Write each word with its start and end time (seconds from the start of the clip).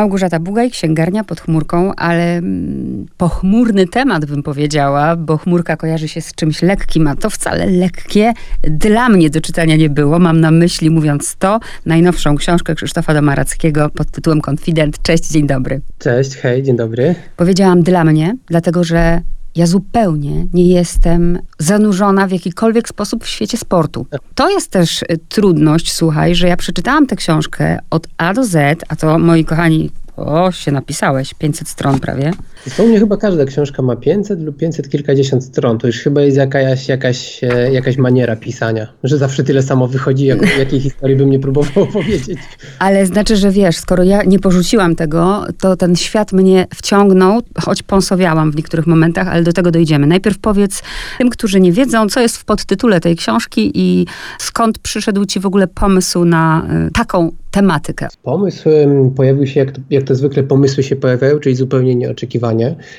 Małgorzata 0.00 0.40
Bugaj, 0.40 0.70
księgarnia 0.70 1.24
pod 1.24 1.40
chmurką, 1.40 1.94
ale 1.94 2.36
mm, 2.36 3.06
pochmurny 3.16 3.86
temat 3.86 4.24
bym 4.24 4.42
powiedziała, 4.42 5.16
bo 5.16 5.36
chmurka 5.36 5.76
kojarzy 5.76 6.08
się 6.08 6.20
z 6.20 6.34
czymś 6.34 6.62
lekkim, 6.62 7.06
a 7.06 7.16
to 7.16 7.30
wcale 7.30 7.66
lekkie 7.66 8.32
dla 8.62 9.08
mnie 9.08 9.30
do 9.30 9.40
czytania 9.40 9.76
nie 9.76 9.90
było. 9.90 10.18
Mam 10.18 10.40
na 10.40 10.50
myśli, 10.50 10.90
mówiąc 10.90 11.36
to, 11.38 11.60
najnowszą 11.86 12.36
książkę 12.36 12.74
Krzysztofa 12.74 13.14
Domarackiego 13.14 13.88
pod 13.88 14.10
tytułem 14.10 14.40
Konfident. 14.40 15.02
Cześć, 15.02 15.28
dzień 15.28 15.46
dobry. 15.46 15.80
Cześć, 15.98 16.36
hej, 16.36 16.62
dzień 16.62 16.76
dobry. 16.76 17.14
Powiedziałam 17.36 17.82
dla 17.82 18.04
mnie, 18.04 18.36
dlatego 18.46 18.84
że 18.84 19.20
ja 19.56 19.66
zupełnie 19.66 20.46
nie 20.52 20.66
jestem 20.66 21.38
zanurzona 21.58 22.26
w 22.26 22.32
jakikolwiek 22.32 22.88
sposób 22.88 23.24
w 23.24 23.28
świecie 23.28 23.58
sportu. 23.58 24.06
To 24.34 24.50
jest 24.50 24.70
też 24.70 25.02
y, 25.02 25.06
trudność, 25.28 25.92
słuchaj, 25.92 26.34
że 26.34 26.48
ja 26.48 26.56
przeczytałam 26.56 27.06
tę 27.06 27.16
książkę 27.16 27.78
od 27.90 28.06
A 28.18 28.34
do 28.34 28.44
Z, 28.44 28.84
a 28.88 28.96
to 28.96 29.18
moi 29.18 29.44
kochani 29.44 29.90
o, 30.16 30.52
się 30.52 30.72
napisałeś, 30.72 31.34
500 31.34 31.68
stron 31.68 32.00
prawie. 32.00 32.32
To 32.76 32.84
u 32.84 32.88
mnie 32.88 32.98
chyba 32.98 33.16
każda 33.16 33.44
książka 33.44 33.82
ma 33.82 33.96
500 33.96 34.40
lub 34.40 34.56
500 34.56 34.88
kilkadziesiąt 34.88 35.44
stron. 35.44 35.78
To 35.78 35.86
już 35.86 35.96
chyba 35.96 36.22
jest 36.22 36.36
jakaś, 36.36 36.88
jakaś, 36.88 37.44
e, 37.44 37.72
jakaś 37.72 37.96
maniera 37.96 38.36
pisania, 38.36 38.86
że 39.04 39.18
zawsze 39.18 39.44
tyle 39.44 39.62
samo 39.62 39.88
wychodzi, 39.88 40.26
jak, 40.26 40.38
jakiej 40.58 40.80
historii 40.80 41.16
bym 41.16 41.30
nie 41.30 41.38
próbował 41.38 41.86
powiedzieć. 41.92 42.38
Ale 42.78 43.06
znaczy, 43.06 43.36
że 43.36 43.50
wiesz, 43.50 43.76
skoro 43.76 44.04
ja 44.04 44.22
nie 44.22 44.38
porzuciłam 44.38 44.96
tego, 44.96 45.44
to 45.60 45.76
ten 45.76 45.96
świat 45.96 46.32
mnie 46.32 46.66
wciągnął, 46.74 47.40
choć 47.60 47.82
pąsowiałam 47.82 48.52
w 48.52 48.56
niektórych 48.56 48.86
momentach, 48.86 49.28
ale 49.28 49.42
do 49.42 49.52
tego 49.52 49.70
dojdziemy. 49.70 50.06
Najpierw 50.06 50.38
powiedz 50.38 50.82
tym, 51.18 51.30
którzy 51.30 51.60
nie 51.60 51.72
wiedzą, 51.72 52.08
co 52.08 52.20
jest 52.20 52.36
w 52.36 52.44
podtytule 52.44 53.00
tej 53.00 53.16
książki 53.16 53.72
i 53.74 54.06
skąd 54.38 54.78
przyszedł 54.78 55.24
ci 55.24 55.40
w 55.40 55.46
ogóle 55.46 55.66
pomysł 55.66 56.24
na 56.24 56.66
y, 56.88 56.90
taką 56.90 57.32
tematykę. 57.50 58.08
Pomysł 58.22 58.68
pojawił 59.16 59.46
się, 59.46 59.60
jak 59.60 59.72
to, 59.72 59.80
jak 59.90 60.04
to 60.04 60.14
zwykle 60.14 60.42
pomysły 60.42 60.82
się 60.82 60.96
pojawiają, 60.96 61.38
czyli 61.38 61.54
zupełnie 61.54 61.94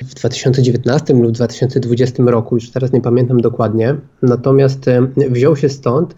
W 0.02 0.14
2019 0.14 1.14
lub 1.14 1.32
2020 1.32 2.24
roku, 2.24 2.56
już 2.56 2.72
teraz 2.72 2.94
nie 2.94 3.02
pamiętam 3.02 3.42
dokładnie. 3.42 3.96
Natomiast 4.22 4.86
wziął 5.30 5.56
się 5.56 5.70
stąd, 5.70 6.16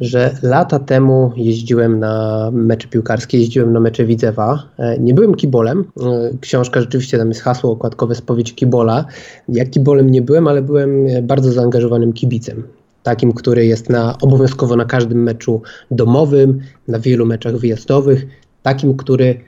że 0.00 0.36
lata 0.42 0.78
temu 0.78 1.32
jeździłem 1.36 1.98
na 1.98 2.50
mecze 2.52 2.88
piłkarskie, 2.88 3.38
jeździłem 3.38 3.72
na 3.72 3.80
mecze 3.80 4.04
Widzewa. 4.04 4.62
E, 4.78 4.98
nie 4.98 5.14
byłem 5.14 5.34
kibolem. 5.34 5.84
E, 6.00 6.30
książka 6.40 6.80
rzeczywiście 6.80 7.18
tam 7.18 7.28
jest 7.28 7.40
hasło 7.40 7.72
okładkowe 7.72 8.14
spowiedź 8.14 8.54
kibola. 8.54 9.04
Ja 9.48 9.66
kibolem 9.66 10.10
nie 10.10 10.22
byłem, 10.22 10.48
ale 10.48 10.62
byłem 10.62 11.06
e, 11.06 11.22
bardzo 11.22 11.52
zaangażowanym 11.52 12.12
kibicem 12.12 12.62
takim, 13.02 13.32
który 13.32 13.66
jest 13.66 13.90
na, 13.90 14.18
obowiązkowo 14.18 14.76
na 14.76 14.84
każdym 14.84 15.22
meczu 15.22 15.62
domowym, 15.90 16.60
na 16.88 16.98
wielu 16.98 17.26
meczach 17.26 17.56
wyjazdowych, 17.56 18.26
takim, 18.62 18.96
który 18.96 19.40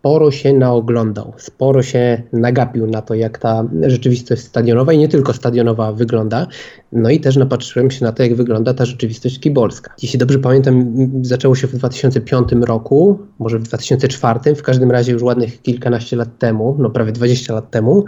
sporo 0.00 0.30
się 0.30 0.52
naoglądał, 0.52 1.32
sporo 1.36 1.82
się 1.82 2.22
nagapił 2.32 2.86
na 2.86 3.02
to, 3.02 3.14
jak 3.14 3.38
ta 3.38 3.64
rzeczywistość 3.86 4.42
stadionowa 4.42 4.92
i 4.92 4.98
nie 4.98 5.08
tylko 5.08 5.32
stadionowa 5.32 5.92
wygląda. 5.92 6.46
No 6.92 7.10
i 7.10 7.20
też 7.20 7.36
napatrzyłem 7.36 7.90
się 7.90 8.04
na 8.04 8.12
to, 8.12 8.22
jak 8.22 8.34
wygląda 8.34 8.74
ta 8.74 8.84
rzeczywistość 8.84 9.40
kibolska. 9.40 9.94
Jeśli 10.02 10.18
dobrze 10.18 10.38
pamiętam, 10.38 10.94
zaczęło 11.22 11.54
się 11.54 11.66
w 11.66 11.74
2005 11.74 12.48
roku, 12.52 13.18
może 13.38 13.58
w 13.58 13.62
2004, 13.62 14.54
w 14.54 14.62
każdym 14.62 14.90
razie 14.90 15.12
już 15.12 15.22
ładnych 15.22 15.62
kilkanaście 15.62 16.16
lat 16.16 16.38
temu, 16.38 16.76
no 16.78 16.90
prawie 16.90 17.12
20 17.12 17.54
lat 17.54 17.70
temu, 17.70 18.04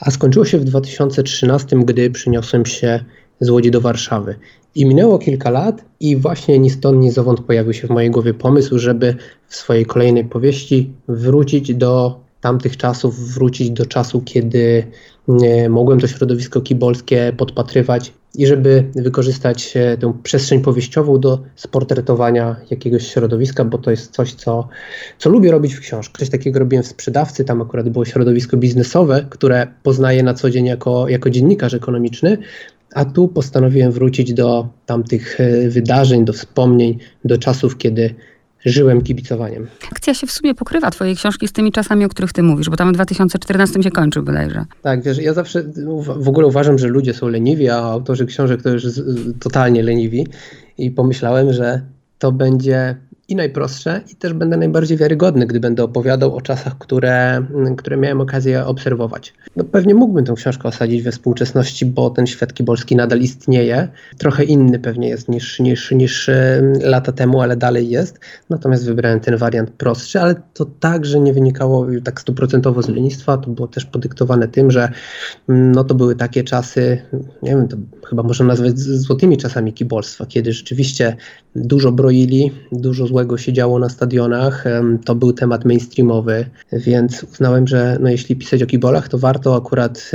a 0.00 0.10
skończyło 0.10 0.44
się 0.44 0.58
w 0.58 0.64
2013, 0.64 1.76
gdy 1.76 2.10
przyniosłem 2.10 2.66
się 2.66 3.00
z 3.40 3.50
Łodzi 3.50 3.70
do 3.70 3.80
Warszawy. 3.80 4.34
I 4.74 4.86
minęło 4.86 5.18
kilka 5.18 5.50
lat 5.50 5.84
i 6.00 6.16
właśnie 6.16 6.58
ni 6.58 6.70
stąd, 6.70 7.00
ni 7.00 7.10
zowąd 7.10 7.40
pojawił 7.40 7.72
się 7.72 7.86
w 7.86 7.90
mojej 7.90 8.10
głowie 8.10 8.34
pomysł, 8.34 8.78
żeby 8.78 9.14
w 9.48 9.56
swojej 9.56 9.86
kolejnej 9.86 10.24
powieści 10.24 10.90
wrócić 11.08 11.74
do 11.74 12.20
tamtych 12.40 12.76
czasów, 12.76 13.34
wrócić 13.34 13.70
do 13.70 13.86
czasu, 13.86 14.22
kiedy 14.24 14.86
nie, 15.28 15.68
mogłem 15.68 16.00
to 16.00 16.06
środowisko 16.06 16.60
kibolskie 16.60 17.32
podpatrywać 17.36 18.12
i 18.34 18.46
żeby 18.46 18.84
wykorzystać 18.94 19.76
e, 19.76 19.96
tę 19.98 20.12
przestrzeń 20.22 20.60
powieściową 20.60 21.20
do 21.20 21.42
sportretowania 21.56 22.56
jakiegoś 22.70 23.06
środowiska, 23.06 23.64
bo 23.64 23.78
to 23.78 23.90
jest 23.90 24.12
coś, 24.12 24.34
co, 24.34 24.68
co 25.18 25.30
lubię 25.30 25.50
robić 25.50 25.74
w 25.74 25.80
książkach. 25.80 26.18
Coś 26.18 26.30
takiego 26.30 26.58
robiłem 26.58 26.82
w 26.82 26.86
sprzedawcy, 26.86 27.44
tam 27.44 27.62
akurat 27.62 27.88
było 27.88 28.04
środowisko 28.04 28.56
biznesowe, 28.56 29.26
które 29.30 29.66
poznaję 29.82 30.22
na 30.22 30.34
co 30.34 30.50
dzień 30.50 30.66
jako, 30.66 31.08
jako 31.08 31.30
dziennikarz 31.30 31.74
ekonomiczny, 31.74 32.38
a 32.94 33.04
tu 33.04 33.28
postanowiłem 33.28 33.92
wrócić 33.92 34.34
do 34.34 34.68
tamtych 34.86 35.40
e, 35.40 35.68
wydarzeń, 35.68 36.24
do 36.24 36.32
wspomnień, 36.32 36.98
do 37.24 37.38
czasów, 37.38 37.78
kiedy 37.78 38.14
żyłem 38.64 39.02
kibicowaniem. 39.02 39.66
Akcja 39.92 40.14
się 40.14 40.26
w 40.26 40.32
sumie 40.32 40.54
pokrywa 40.54 40.90
twojej 40.90 41.16
książki 41.16 41.48
z 41.48 41.52
tymi 41.52 41.72
czasami, 41.72 42.04
o 42.04 42.08
których 42.08 42.32
ty 42.32 42.42
mówisz, 42.42 42.70
bo 42.70 42.76
tam 42.76 42.88
w 42.88 42.92
2014 42.92 43.82
się 43.82 43.90
kończył 43.90 44.22
bodajże. 44.22 44.64
Tak, 44.82 45.02
wiesz, 45.02 45.18
ja 45.18 45.34
zawsze 45.34 45.64
w 46.18 46.28
ogóle 46.28 46.46
uważam, 46.46 46.78
że 46.78 46.88
ludzie 46.88 47.14
są 47.14 47.28
leniwi, 47.28 47.68
a 47.68 47.76
autorzy 47.76 48.26
książek 48.26 48.62
to 48.62 48.70
już 48.70 48.84
totalnie 49.40 49.82
leniwi 49.82 50.26
i 50.78 50.90
pomyślałem, 50.90 51.52
że 51.52 51.80
to 52.18 52.32
będzie 52.32 52.96
i 53.28 53.36
najprostsze, 53.36 54.00
i 54.12 54.16
też 54.16 54.32
będę 54.32 54.56
najbardziej 54.56 54.96
wiarygodny, 54.96 55.46
gdy 55.46 55.60
będę 55.60 55.84
opowiadał 55.84 56.36
o 56.36 56.40
czasach, 56.40 56.78
które, 56.78 57.46
które 57.76 57.96
miałem 57.96 58.20
okazję 58.20 58.66
obserwować. 58.66 59.34
No 59.56 59.64
pewnie 59.64 59.94
mógłbym 59.94 60.24
tę 60.24 60.34
książkę 60.36 60.68
osadzić 60.68 61.02
we 61.02 61.12
współczesności, 61.12 61.86
bo 61.86 62.10
ten 62.10 62.26
świat 62.26 62.54
kibolski 62.54 62.96
nadal 62.96 63.20
istnieje. 63.20 63.88
Trochę 64.18 64.44
inny 64.44 64.78
pewnie 64.78 65.08
jest 65.08 65.28
niż, 65.28 65.60
niż, 65.60 65.90
niż 65.90 66.30
lata 66.80 67.12
temu, 67.12 67.40
ale 67.40 67.56
dalej 67.56 67.88
jest. 67.90 68.20
Natomiast 68.50 68.86
wybrałem 68.86 69.20
ten 69.20 69.36
wariant 69.36 69.70
prostszy, 69.70 70.20
ale 70.20 70.34
to 70.54 70.64
także 70.64 71.20
nie 71.20 71.32
wynikało 71.32 71.86
tak 72.04 72.20
stuprocentowo 72.20 72.82
z 72.82 72.88
lenistwa. 72.88 73.36
To 73.36 73.50
było 73.50 73.68
też 73.68 73.84
podyktowane 73.84 74.48
tym, 74.48 74.70
że 74.70 74.88
mm, 75.48 75.72
no 75.72 75.84
to 75.84 75.94
były 75.94 76.16
takie 76.16 76.44
czasy, 76.44 77.02
nie 77.42 77.50
wiem, 77.50 77.68
to 77.68 77.76
chyba 78.08 78.22
można 78.22 78.46
nazwać 78.46 78.78
złotymi 78.78 79.36
czasami 79.36 79.72
kibolstwa, 79.72 80.26
kiedy 80.26 80.52
rzeczywiście 80.52 81.16
dużo 81.56 81.92
broili, 81.92 82.52
dużo 82.72 83.06
złego 83.06 83.38
się 83.38 83.52
działo 83.52 83.78
na 83.78 83.88
stadionach. 83.88 84.64
To 85.04 85.14
był 85.14 85.32
temat 85.32 85.64
mainstreamowy, 85.64 86.46
więc 86.72 87.26
uznałem, 87.32 87.66
że 87.66 87.98
no 88.00 88.08
jeśli 88.08 88.36
pisać 88.36 88.62
o 88.62 88.66
kibolach, 88.66 89.08
to 89.08 89.18
warto 89.18 89.56
akurat 89.56 90.10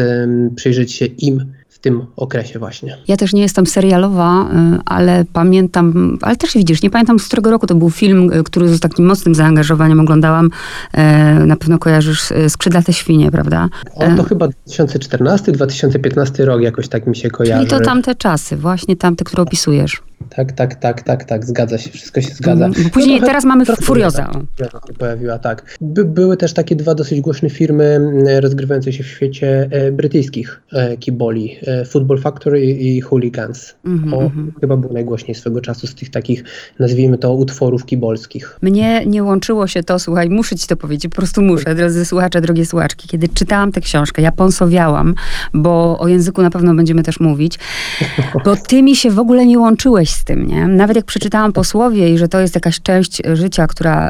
przyjrzeć 0.55 0.91
się 0.91 1.05
im 1.05 1.45
w 1.71 1.79
tym 1.79 2.05
okresie 2.15 2.59
właśnie. 2.59 2.97
Ja 3.07 3.17
też 3.17 3.33
nie 3.33 3.41
jestem 3.41 3.67
serialowa, 3.67 4.49
y, 4.75 4.79
ale 4.85 5.25
pamiętam, 5.33 6.17
ale 6.21 6.35
też 6.35 6.53
widzisz, 6.53 6.81
nie 6.81 6.89
pamiętam 6.89 7.19
z 7.19 7.27
którego 7.27 7.51
roku 7.51 7.67
to 7.67 7.75
był 7.75 7.89
film, 7.89 8.33
y, 8.33 8.43
który 8.43 8.67
z 8.67 8.79
takim 8.79 9.05
mocnym 9.05 9.35
zaangażowaniem 9.35 9.99
oglądałam. 9.99 10.49
E, 10.93 11.33
na 11.45 11.55
pewno 11.55 11.79
kojarzysz 11.79 12.31
y, 12.31 12.49
Skrzydlate 12.49 12.93
świnie, 12.93 13.31
prawda? 13.31 13.69
On 13.95 14.17
to 14.17 14.23
chyba 14.23 14.47
2014-2015 14.67 16.45
rok 16.45 16.61
jakoś 16.61 16.87
tak 16.87 17.07
mi 17.07 17.15
się 17.15 17.29
kojarzy. 17.29 17.67
Czyli 17.67 17.79
to 17.79 17.85
tamte 17.85 18.15
czasy, 18.15 18.57
właśnie 18.57 18.95
tamte, 18.95 19.23
które 19.23 19.43
opisujesz. 19.43 20.01
Tak, 20.29 20.51
tak, 20.51 20.75
tak, 20.75 21.01
tak, 21.01 21.23
tak, 21.23 21.45
zgadza 21.45 21.77
się, 21.77 21.89
wszystko 21.89 22.21
się 22.21 22.33
zgadza. 22.33 22.69
Bo 22.69 22.89
później, 22.89 23.21
teraz 23.21 23.45
mamy 23.45 23.65
Furioza. 23.65 24.29
się 24.87 24.93
pojawiła, 24.93 25.39
tak. 25.39 25.77
By, 25.81 26.05
były 26.05 26.37
też 26.37 26.53
takie 26.53 26.75
dwa 26.75 26.95
dosyć 26.95 27.21
głośne 27.21 27.49
firmy 27.49 27.99
rozgrywające 28.41 28.93
się 28.93 29.03
w 29.03 29.07
świecie 29.07 29.67
e, 29.71 29.91
brytyjskich 29.91 30.61
e, 30.73 30.97
kiboli, 30.97 31.57
e, 31.67 31.85
Football 31.85 32.17
Factory 32.17 32.65
i 32.65 33.01
Hooligans. 33.01 33.75
Mm 33.85 33.99
-hmm. 33.99 34.15
o, 34.15 34.21
mhm. 34.21 34.53
chyba 34.61 34.77
był 34.77 34.93
najgłośniej 34.93 35.35
swego 35.35 35.61
czasu 35.61 35.87
z 35.87 35.95
tych 35.95 36.09
takich, 36.09 36.43
nazwijmy 36.79 37.17
to, 37.17 37.33
utworów 37.33 37.85
kibolskich. 37.85 38.59
Mnie 38.61 39.05
nie 39.05 39.23
łączyło 39.23 39.67
się 39.67 39.83
to, 39.83 39.99
słuchaj, 39.99 40.29
muszę 40.29 40.55
ci 40.55 40.67
to 40.67 40.75
powiedzieć, 40.75 41.11
po 41.11 41.15
prostu 41.15 41.41
muszę, 41.41 41.75
drodzy 41.75 42.05
słuchacze, 42.05 42.41
drogie 42.41 42.65
słuchaczki. 42.65 43.07
Kiedy 43.07 43.29
czytałam 43.29 43.71
tę 43.71 43.81
książkę, 43.81 44.21
ja 44.21 44.31
ponsowiałam, 44.31 45.15
bo 45.53 45.99
o 45.99 46.07
języku 46.07 46.41
na 46.41 46.49
pewno 46.49 46.75
będziemy 46.75 47.03
też 47.03 47.19
mówić, 47.19 47.59
bo 48.45 48.55
ty 48.55 48.83
mi 48.83 48.95
się 48.95 49.11
w 49.11 49.19
ogóle 49.19 49.45
nie 49.45 49.59
łączyłeś 49.59 50.10
z 50.11 50.23
tym, 50.23 50.47
nie? 50.47 50.67
Nawet 50.67 50.95
jak 50.95 51.05
przeczytałam 51.05 51.53
posłowie 51.53 52.13
i 52.13 52.17
że 52.17 52.27
to 52.27 52.39
jest 52.39 52.55
jakaś 52.55 52.81
część 52.81 53.21
życia, 53.33 53.67
która, 53.67 54.09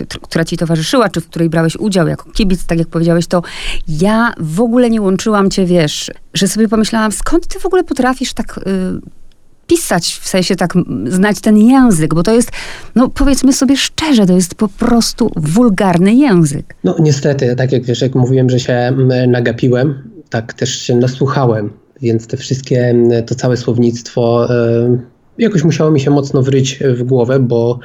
y, 0.00 0.06
która 0.22 0.44
ci 0.44 0.56
towarzyszyła, 0.56 1.08
czy 1.08 1.20
w 1.20 1.28
której 1.28 1.48
brałeś 1.48 1.76
udział 1.76 2.08
jako 2.08 2.30
kibic, 2.30 2.66
tak 2.66 2.78
jak 2.78 2.88
powiedziałeś, 2.88 3.26
to 3.26 3.42
ja 3.88 4.32
w 4.38 4.60
ogóle 4.60 4.90
nie 4.90 5.02
łączyłam 5.02 5.50
cię, 5.50 5.66
wiesz, 5.66 6.10
że 6.34 6.48
sobie 6.48 6.68
pomyślałam, 6.68 7.12
skąd 7.12 7.46
ty 7.46 7.60
w 7.60 7.66
ogóle 7.66 7.84
potrafisz 7.84 8.32
tak... 8.32 8.60
Y, 8.66 9.24
pisać, 9.66 10.18
w 10.22 10.28
sensie 10.28 10.56
tak 10.56 10.74
znać 11.06 11.40
ten 11.40 11.58
język, 11.58 12.14
bo 12.14 12.22
to 12.22 12.34
jest, 12.34 12.50
no 12.94 13.08
powiedzmy 13.08 13.52
sobie 13.52 13.76
szczerze, 13.76 14.26
to 14.26 14.32
jest 14.32 14.54
po 14.54 14.68
prostu 14.68 15.30
wulgarny 15.36 16.14
język. 16.14 16.74
No 16.84 16.96
niestety, 16.98 17.56
tak 17.56 17.72
jak 17.72 17.84
wiesz, 17.84 18.00
jak 18.00 18.14
mówiłem, 18.14 18.50
że 18.50 18.60
się 18.60 18.92
nagapiłem, 19.28 20.10
tak 20.30 20.54
też 20.54 20.80
się 20.80 20.96
nasłuchałem, 20.96 21.70
więc 22.00 22.26
te 22.26 22.36
wszystkie, 22.36 22.94
to 23.26 23.34
całe 23.34 23.56
słownictwo 23.56 24.48
jakoś 25.38 25.64
musiało 25.64 25.90
mi 25.90 26.00
się 26.00 26.10
mocno 26.10 26.42
wryć 26.42 26.78
w 26.78 27.02
głowę, 27.02 27.40
bo 27.40 27.78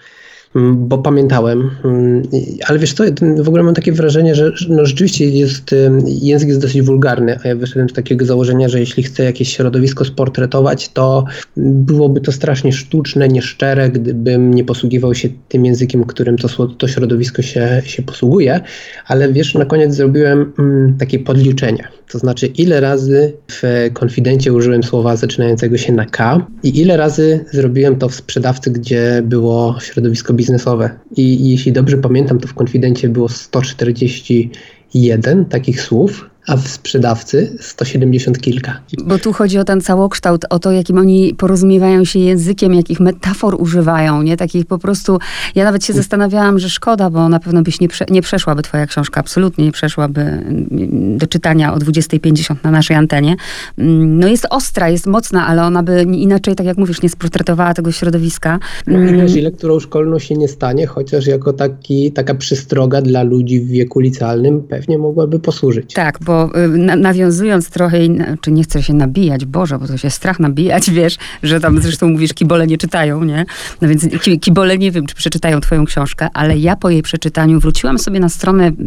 bo 0.56 0.98
pamiętałem. 0.98 1.70
Mm, 1.86 2.24
ale 2.68 2.80
wiesz 2.80 2.94
co, 2.94 3.04
w 3.38 3.48
ogóle 3.48 3.64
mam 3.64 3.74
takie 3.74 3.92
wrażenie, 3.92 4.36
że 4.36 4.52
no 4.70 4.86
rzeczywiście 4.86 5.30
jest, 5.30 5.76
język 6.06 6.50
jest 6.50 6.62
dosyć 6.62 6.82
wulgarny, 6.82 7.40
a 7.44 7.48
ja 7.48 7.56
wyszedłem 7.56 7.90
z 7.90 7.94
takiego 7.94 8.26
założenia, 8.26 8.70
że 8.70 8.80
jeśli 8.80 9.04
chcę 9.04 9.24
jakieś 9.24 9.56
środowisko 9.56 10.06
sportretować, 10.06 10.90
to 10.90 11.26
byłoby 11.58 12.22
to 12.22 12.32
strasznie 12.32 12.72
sztuczne, 12.72 13.28
nieszczere, 13.28 13.90
gdybym 13.90 14.54
nie 14.54 14.64
posługiwał 14.64 15.16
się 15.16 15.30
tym 15.48 15.66
językiem, 15.66 16.04
którym 16.04 16.38
to, 16.38 16.68
to 16.68 16.88
środowisko 16.88 17.42
się, 17.42 17.82
się 17.86 18.04
posługuje. 18.04 18.60
Ale 19.08 19.34
wiesz, 19.34 19.54
na 19.54 19.66
koniec 19.66 19.96
zrobiłem 19.96 20.54
mm, 20.60 20.98
takie 20.98 21.20
podliczenie. 21.20 21.88
To 22.12 22.20
znaczy, 22.20 22.48
ile 22.48 22.80
razy 22.80 23.34
w 23.52 23.90
konfidencie 23.94 24.54
użyłem 24.54 24.84
słowa 24.84 25.16
zaczynającego 25.16 25.78
się 25.78 25.94
na 25.94 26.06
K 26.06 26.48
i 26.64 26.82
ile 26.82 26.98
razy 26.98 27.46
zrobiłem 27.52 27.96
to 27.96 28.10
w 28.10 28.16
sprzedawcy, 28.16 28.72
gdzie 28.72 29.22
było 29.26 29.76
środowisko 29.82 30.34
biznesowe. 30.40 30.90
I, 31.16 31.22
i 31.22 31.52
jeśli 31.52 31.72
dobrze 31.72 31.98
pamiętam, 31.98 32.40
to 32.40 32.48
w 32.48 32.54
konfidencie 32.54 33.10
było 33.10 33.30
141 33.30 35.46
takich 35.46 35.82
słów, 35.82 36.30
a 36.50 36.58
w 36.58 36.68
sprzedawcy 36.68 37.58
170 37.60 38.40
kilka. 38.40 38.80
Bo 39.06 39.20
tu 39.20 39.34
chodzi 39.34 39.58
o 39.58 39.64
ten 39.64 39.82
całokształt, 39.82 40.46
o 40.50 40.60
to, 40.60 40.72
jakim 40.72 40.98
oni 40.98 41.34
porozumiewają 41.34 42.06
się 42.06 42.20
językiem, 42.20 42.74
jakich 42.74 43.00
metafor 43.00 43.56
używają, 43.62 44.22
nie? 44.22 44.38
Takich 44.38 44.66
po 44.66 44.80
prostu... 44.80 45.20
Ja 45.56 45.64
nawet 45.64 45.86
się 45.86 45.94
zastanawiałam, 45.94 46.60
że 46.60 46.70
szkoda, 46.70 47.10
bo 47.10 47.30
na 47.30 47.40
pewno 47.40 47.62
byś 47.62 47.80
nie, 47.80 47.88
prze, 47.88 48.06
nie 48.10 48.22
przeszłaby 48.22 48.62
twoja 48.62 48.88
książka, 48.88 49.20
absolutnie 49.20 49.66
nie 49.66 49.72
przeszłaby 49.72 50.22
mm, 50.22 51.18
do 51.18 51.28
czytania 51.28 51.74
o 51.74 51.78
20.50 51.78 52.56
na 52.64 52.72
naszej 52.72 52.98
antenie. 52.98 53.36
Mm, 53.78 54.20
no 54.20 54.28
jest 54.28 54.48
ostra, 54.50 54.90
jest 54.90 55.08
mocna, 55.08 55.48
ale 55.48 55.64
ona 55.64 55.84
by 55.84 56.02
inaczej, 56.02 56.56
tak 56.56 56.66
jak 56.66 56.78
mówisz, 56.78 57.02
nie 57.02 57.10
sportretowała 57.10 57.74
tego 57.74 57.92
środowiska. 57.92 58.60
Mm. 58.88 59.18
Wiesz, 59.18 59.36
lekturą 59.36 59.80
szkolną 59.80 60.20
się 60.20 60.36
nie 60.36 60.48
stanie, 60.48 60.88
chociaż 60.88 61.28
jako 61.28 61.54
taki, 61.54 62.12
taka 62.12 62.36
przystroga 62.36 63.02
dla 63.02 63.24
ludzi 63.24 63.62
w 63.62 63.68
wieku 63.68 64.00
licealnym 64.00 64.64
pewnie 64.64 64.98
mogłaby 64.98 65.40
posłużyć. 65.40 65.94
Tak, 65.94 66.18
bo 66.22 66.39
Y, 66.46 66.68
na, 66.68 66.96
nawiązując 66.96 67.70
trochę, 67.70 67.98
czy 68.42 68.52
nie 68.52 68.64
chcę 68.64 68.84
się 68.84 68.94
nabijać, 68.94 69.46
Boże, 69.46 69.80
bo 69.80 69.88
to 69.88 69.98
się 69.98 70.10
strach 70.10 70.40
nabijać, 70.40 70.92
wiesz, 71.00 71.18
że 71.44 71.60
tam 71.60 71.82
zresztą 71.82 72.10
mówisz, 72.10 72.34
kibole 72.34 72.68
nie 72.68 72.78
czytają, 72.78 73.24
nie? 73.24 73.46
No 73.82 73.88
więc 73.88 74.08
kibole 74.42 74.78
nie 74.78 74.92
wiem, 74.92 75.06
czy 75.06 75.16
przeczytają 75.16 75.60
twoją 75.60 75.86
książkę, 75.86 76.30
ale 76.34 76.58
ja 76.58 76.76
po 76.76 76.90
jej 76.90 77.02
przeczytaniu 77.02 77.60
wróciłam 77.60 78.00
sobie 78.00 78.20
na 78.20 78.30
stronę 78.30 78.64
mm, 78.66 78.78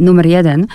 numer 0.00 0.26
jeden 0.26 0.66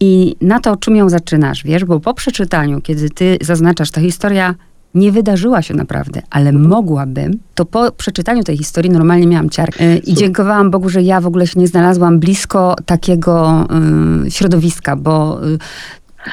i 0.00 0.36
na 0.40 0.60
to, 0.60 0.76
czym 0.76 0.96
ją 0.96 1.08
zaczynasz, 1.08 1.64
wiesz, 1.64 1.84
bo 1.84 2.00
po 2.00 2.14
przeczytaniu, 2.14 2.80
kiedy 2.80 3.10
ty 3.10 3.38
zaznaczasz, 3.40 3.90
ta 3.90 4.00
historia 4.00 4.54
nie 4.94 5.12
wydarzyła 5.12 5.62
się 5.62 5.74
naprawdę, 5.74 6.22
ale 6.30 6.52
mogłabym, 6.52 7.38
to 7.54 7.64
po 7.64 7.92
przeczytaniu 7.92 8.44
tej 8.44 8.56
historii 8.56 8.90
normalnie 8.90 9.26
miałam 9.26 9.50
ciar. 9.50 9.70
Y, 9.80 9.98
I 9.98 10.14
dziękowałam 10.14 10.70
Bogu, 10.70 10.88
że 10.88 11.02
ja 11.02 11.20
w 11.20 11.26
ogóle 11.26 11.46
się 11.46 11.60
nie 11.60 11.68
znalazłam 11.68 12.18
blisko 12.18 12.76
takiego 12.86 13.66
y, 14.26 14.30
środowiska, 14.30 14.96
bo 14.96 15.46
y, 15.46 15.58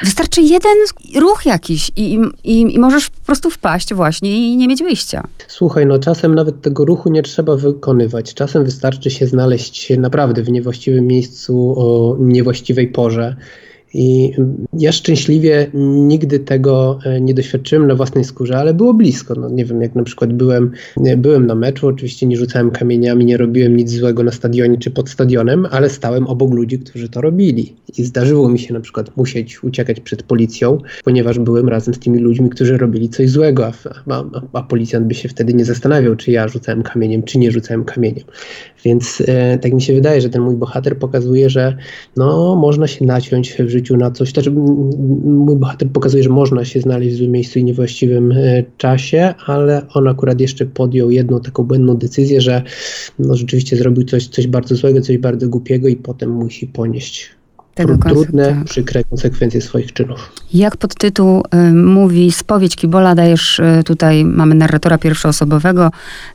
Wystarczy 0.02 0.42
jeden 0.42 0.76
ruch 1.16 1.46
jakiś 1.46 1.90
i, 1.96 2.20
i, 2.44 2.74
i, 2.74 2.78
możesz 2.78 3.10
po 3.10 3.26
prostu 3.26 3.50
wpaść 3.50 3.94
właśnie 3.94 4.36
i 4.36 4.56
nie 4.56 4.68
mieć 4.68 4.82
wyjścia. 4.82 5.24
Słuchaj, 5.48 5.86
no 5.86 5.98
czasem 5.98 6.34
nawet 6.34 6.62
tego 6.62 6.84
ruchu 6.84 7.10
nie 7.10 7.22
trzeba 7.22 7.56
wykonywać. 7.56 8.34
Czasem 8.34 8.64
wystarczy 8.64 9.10
się 9.10 9.26
znaleźć 9.26 9.92
naprawdę 9.98 10.42
w 10.42 10.50
niewłaściwym 10.50 11.06
miejscu 11.06 11.74
o 11.76 12.16
niewłaściwej 12.20 12.88
porze 12.88 13.36
i 13.94 14.32
ja 14.72 14.92
szczęśliwie 14.92 15.70
nigdy 15.74 16.38
tego 16.38 16.98
e, 17.04 17.20
nie 17.20 17.34
doświadczyłem 17.34 17.86
na 17.86 17.94
własnej 17.94 18.24
skórze, 18.24 18.58
ale 18.58 18.74
było 18.74 18.94
blisko. 18.94 19.34
No, 19.34 19.50
nie 19.50 19.64
wiem, 19.64 19.82
jak 19.82 19.94
na 19.94 20.02
przykład 20.02 20.32
byłem, 20.32 20.70
byłem 21.16 21.46
na 21.46 21.54
meczu, 21.54 21.86
oczywiście 21.86 22.26
nie 22.26 22.36
rzucałem 22.36 22.70
kamieniami, 22.70 23.24
nie 23.24 23.36
robiłem 23.36 23.76
nic 23.76 23.90
złego 23.90 24.22
na 24.22 24.32
stadionie 24.32 24.78
czy 24.78 24.90
pod 24.90 25.08
stadionem, 25.08 25.66
ale 25.70 25.90
stałem 25.90 26.26
obok 26.26 26.54
ludzi, 26.54 26.78
którzy 26.78 27.08
to 27.08 27.20
robili. 27.20 27.74
I 27.98 28.04
zdarzyło 28.04 28.48
mi 28.48 28.58
się 28.58 28.74
na 28.74 28.80
przykład 28.80 29.16
musieć 29.16 29.64
uciekać 29.64 30.00
przed 30.00 30.22
policją, 30.22 30.78
ponieważ 31.04 31.38
byłem 31.38 31.68
razem 31.68 31.94
z 31.94 31.98
tymi 31.98 32.18
ludźmi, 32.18 32.50
którzy 32.50 32.78
robili 32.78 33.08
coś 33.08 33.30
złego, 33.30 33.66
a, 33.66 33.72
a, 34.14 34.24
a 34.52 34.62
policjant 34.62 35.06
by 35.06 35.14
się 35.14 35.28
wtedy 35.28 35.54
nie 35.54 35.64
zastanawiał, 35.64 36.16
czy 36.16 36.30
ja 36.30 36.48
rzucałem 36.48 36.82
kamieniem, 36.82 37.22
czy 37.22 37.38
nie 37.38 37.50
rzucałem 37.50 37.84
kamieniem. 37.84 38.24
Więc 38.84 39.22
e, 39.26 39.58
tak 39.58 39.72
mi 39.72 39.82
się 39.82 39.94
wydaje, 39.94 40.20
że 40.20 40.30
ten 40.30 40.42
mój 40.42 40.56
bohater 40.56 40.98
pokazuje, 40.98 41.50
że 41.50 41.76
no, 42.16 42.56
można 42.56 42.86
się 42.86 43.04
naciąć 43.04 43.52
w 43.52 43.68
życiu 43.68 43.77
na 43.96 44.10
coś. 44.10 44.32
Też 44.32 44.48
mój 45.24 45.56
bohater 45.56 45.88
pokazuje, 45.88 46.22
że 46.22 46.30
można 46.30 46.64
się 46.64 46.80
znaleźć 46.80 47.14
w 47.14 47.18
złym 47.18 47.30
miejscu 47.30 47.58
i 47.58 47.64
niewłaściwym 47.64 48.32
e, 48.32 48.64
czasie, 48.76 49.34
ale 49.46 49.86
on 49.94 50.08
akurat 50.08 50.40
jeszcze 50.40 50.66
podjął 50.66 51.10
jedną 51.10 51.40
taką 51.40 51.64
błędną 51.64 51.94
decyzję, 51.94 52.40
że 52.40 52.62
no, 53.18 53.36
rzeczywiście 53.36 53.76
zrobił 53.76 54.04
coś, 54.04 54.28
coś 54.28 54.46
bardzo 54.46 54.76
złego, 54.76 55.00
coś 55.00 55.18
bardzo 55.18 55.48
głupiego 55.48 55.88
i 55.88 55.96
potem 55.96 56.30
musi 56.30 56.66
ponieść 56.66 57.38
tego 57.78 57.98
trudne, 57.98 58.48
tak. 58.48 58.64
przykre 58.64 59.04
konsekwencje 59.04 59.60
swoich 59.60 59.92
czynów. 59.92 60.32
Jak 60.54 60.76
podtytuł 60.76 61.42
y, 61.54 61.74
mówi 61.74 62.32
spowiedź 62.32 62.76
Kibola, 62.76 63.14
dajesz 63.14 63.58
y, 63.58 63.82
tutaj, 63.84 64.24
mamy 64.24 64.54
narratora 64.54 64.98
pierwszoosobowego, 64.98 65.90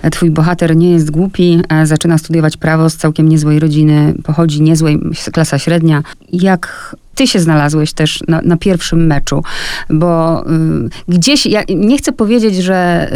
y, 0.05 0.09
twój 0.09 0.31
bohater 0.31 0.75
nie 0.75 0.91
jest 0.91 1.11
głupi, 1.11 1.61
zaczyna 1.83 2.17
studiować 2.17 2.57
prawo 2.57 2.89
z 2.89 2.95
całkiem 2.95 3.29
niezłej 3.29 3.59
rodziny, 3.59 4.13
pochodzi 4.23 4.61
niezłej, 4.61 4.99
klasa 5.33 5.59
średnia. 5.59 6.03
Jak 6.33 6.95
ty 7.15 7.27
się 7.27 7.39
znalazłeś 7.39 7.94
też 7.94 8.24
na, 8.27 8.42
na 8.42 8.57
pierwszym 8.57 9.06
meczu, 9.07 9.44
bo 9.89 10.42
y, 10.42 10.89
gdzieś, 11.07 11.45
ja 11.45 11.62
nie 11.69 11.98
chcę 11.98 12.12
powiedzieć, 12.12 12.56
że, 12.56 13.10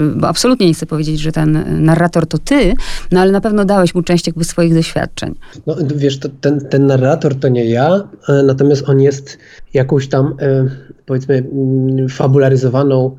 y, 0.00 0.16
bo 0.16 0.28
absolutnie 0.28 0.66
nie 0.66 0.74
chcę 0.74 0.86
powiedzieć, 0.86 1.20
że 1.20 1.32
ten 1.32 1.64
narrator 1.84 2.26
to 2.26 2.38
ty, 2.38 2.74
no 3.12 3.20
ale 3.20 3.32
na 3.32 3.40
pewno 3.40 3.64
dałeś 3.64 3.94
mu 3.94 4.02
część 4.02 4.26
jakby 4.26 4.44
swoich 4.44 4.74
doświadczeń. 4.74 5.34
No 5.66 5.76
wiesz, 5.94 6.18
to, 6.18 6.28
ten, 6.40 6.60
ten 6.60 6.86
narrator 6.86 7.34
to 7.34 7.48
nie 7.48 7.64
ja, 7.64 8.08
e, 8.28 8.42
natomiast 8.42 8.88
on 8.88 9.00
jest 9.00 9.38
jakąś 9.74 10.08
tam, 10.08 10.34
e, 10.40 10.66
powiedzmy, 11.06 11.34
mm, 11.34 12.08
fabularyzowaną 12.08 13.16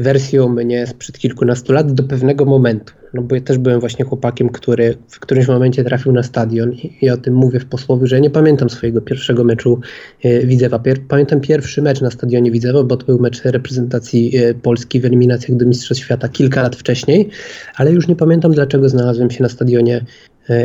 wersją 0.00 0.48
mnie 0.48 0.86
sprzed 0.86 1.18
kilkunastu 1.18 1.72
lat 1.72 1.92
do 1.92 2.02
pewnego 2.02 2.44
momentu. 2.44 2.94
No 3.14 3.22
bo 3.22 3.34
ja 3.34 3.40
też 3.40 3.58
byłem 3.58 3.80
właśnie 3.80 4.04
chłopakiem, 4.04 4.48
który 4.48 4.96
w 5.08 5.20
którymś 5.20 5.48
momencie 5.48 5.84
trafił 5.84 6.12
na 6.12 6.22
stadion 6.22 6.72
i, 7.02 7.10
o 7.10 7.16
tym 7.16 7.34
mówię 7.34 7.60
w 7.60 7.66
posłowie, 7.66 8.06
że 8.06 8.16
ja 8.16 8.22
nie 8.22 8.30
pamiętam 8.30 8.70
swojego 8.70 9.00
pierwszego 9.00 9.44
meczu 9.44 9.80
e, 10.24 10.46
Widzewa. 10.46 10.78
Pier, 10.78 11.00
pamiętam 11.08 11.40
pierwszy 11.40 11.82
mecz 11.82 12.00
na 12.00 12.10
stadionie 12.10 12.50
Widzewa, 12.50 12.84
bo 12.84 12.96
to 12.96 13.06
był 13.06 13.18
mecz 13.18 13.42
reprezentacji 13.42 14.36
e, 14.36 14.54
Polski 14.54 15.00
w 15.00 15.04
eliminacjach 15.04 15.56
do 15.56 15.66
Mistrzostw 15.66 16.04
Świata 16.04 16.28
kilka 16.28 16.62
lat 16.62 16.76
wcześniej, 16.76 17.28
ale 17.76 17.92
już 17.92 18.08
nie 18.08 18.16
pamiętam 18.16 18.52
dlaczego 18.52 18.88
znalazłem 18.88 19.30
się 19.30 19.42
na 19.42 19.48
stadionie 19.48 20.04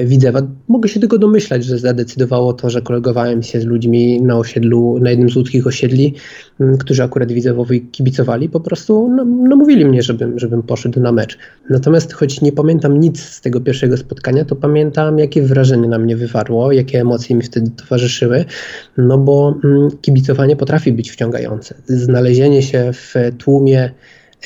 Widzewa. 0.05 0.41
Mogę 0.67 0.89
się 0.89 0.99
tylko 0.99 1.17
domyślać, 1.17 1.65
że 1.65 1.77
zadecydowało 1.77 2.53
to, 2.53 2.69
że 2.69 2.81
kolegowałem 2.81 3.43
się 3.43 3.61
z 3.61 3.65
ludźmi 3.65 4.21
na 4.21 4.37
osiedlu, 4.37 4.99
na 4.99 5.09
jednym 5.09 5.29
z 5.29 5.35
łódzkich 5.35 5.67
osiedli, 5.67 6.13
którzy 6.79 7.03
akurat 7.03 7.31
Widzewowi 7.31 7.81
kibicowali, 7.81 8.49
po 8.49 8.59
prostu 8.59 9.09
no, 9.15 9.25
namówili 9.25 9.85
mnie, 9.85 10.03
żebym, 10.03 10.39
żebym 10.39 10.63
poszedł 10.63 10.99
na 10.99 11.11
mecz. 11.11 11.37
Natomiast 11.69 12.13
choć 12.13 12.41
nie 12.41 12.51
pamiętam 12.51 12.99
nic 12.99 13.19
z 13.19 13.41
tego 13.41 13.61
pierwszego 13.61 13.97
spotkania, 13.97 14.45
to 14.45 14.55
pamiętam, 14.55 15.19
jakie 15.19 15.41
wrażenie 15.41 15.87
na 15.87 15.99
mnie 15.99 16.15
wywarło, 16.17 16.71
jakie 16.71 17.01
emocje 17.01 17.35
mi 17.35 17.41
wtedy 17.41 17.71
towarzyszyły, 17.71 18.45
no 18.97 19.17
bo 19.17 19.59
kibicowanie 20.01 20.55
potrafi 20.55 20.91
być 20.91 21.11
wciągające. 21.11 21.75
Znalezienie 21.87 22.63
się 22.63 22.91
w 22.93 23.13
tłumie 23.37 23.91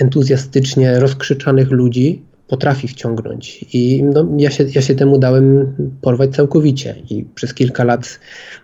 entuzjastycznie 0.02 1.00
rozkrzyczanych 1.00 1.72
ludzi, 1.72 2.29
potrafi 2.50 2.88
wciągnąć. 2.88 3.66
I 3.74 4.04
no, 4.04 4.28
ja, 4.38 4.52
się, 4.52 4.66
ja 4.76 4.82
się 4.82 4.96
temu 4.96 5.18
dałem 5.18 5.74
porwać 6.02 6.36
całkowicie 6.36 6.96
i 7.10 7.26
przez 7.36 7.54
kilka 7.54 7.84
lat 7.84 8.20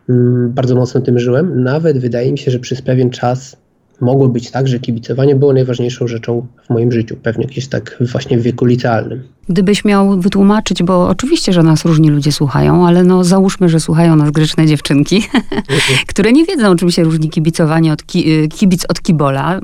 mm, 0.09 0.51
bardzo 0.51 0.75
mocno 0.75 1.01
tym 1.01 1.19
żyłem. 1.19 1.63
Nawet 1.63 1.97
wydaje 1.97 2.31
mi 2.31 2.37
się, 2.37 2.51
że 2.51 2.59
przez 2.59 2.81
pewien 2.81 3.09
czas 3.09 3.57
mogło 4.01 4.29
być 4.29 4.51
tak, 4.51 4.67
że 4.67 4.79
kibicowanie 4.79 5.35
było 5.35 5.53
najważniejszą 5.53 6.07
rzeczą 6.07 6.47
w 6.67 6.69
moim 6.69 6.91
życiu, 6.91 7.15
pewnie 7.23 7.45
gdzieś 7.45 7.67
tak 7.67 7.97
właśnie 8.11 8.37
w 8.37 8.41
wieku 8.41 8.65
licealnym. 8.65 9.23
Gdybyś 9.49 9.85
miał 9.85 10.19
wytłumaczyć, 10.19 10.83
bo 10.83 11.07
oczywiście, 11.07 11.53
że 11.53 11.63
nas 11.63 11.85
różni 11.85 12.09
ludzie 12.09 12.31
słuchają, 12.31 12.87
ale 12.87 13.03
no 13.03 13.23
załóżmy, 13.23 13.69
że 13.69 13.79
słuchają 13.79 14.15
nas 14.15 14.31
grzeczne 14.31 14.67
dziewczynki, 14.67 15.23
które 16.09 16.31
nie 16.31 16.45
wiedzą, 16.45 16.75
czym 16.75 16.91
się 16.91 17.03
różni 17.03 17.29
kibicowanie 17.29 17.93
od 17.93 18.03
ki, 18.03 18.31
y, 18.31 18.47
kibic 18.47 18.85
od 18.89 19.01
kibola. 19.01 19.59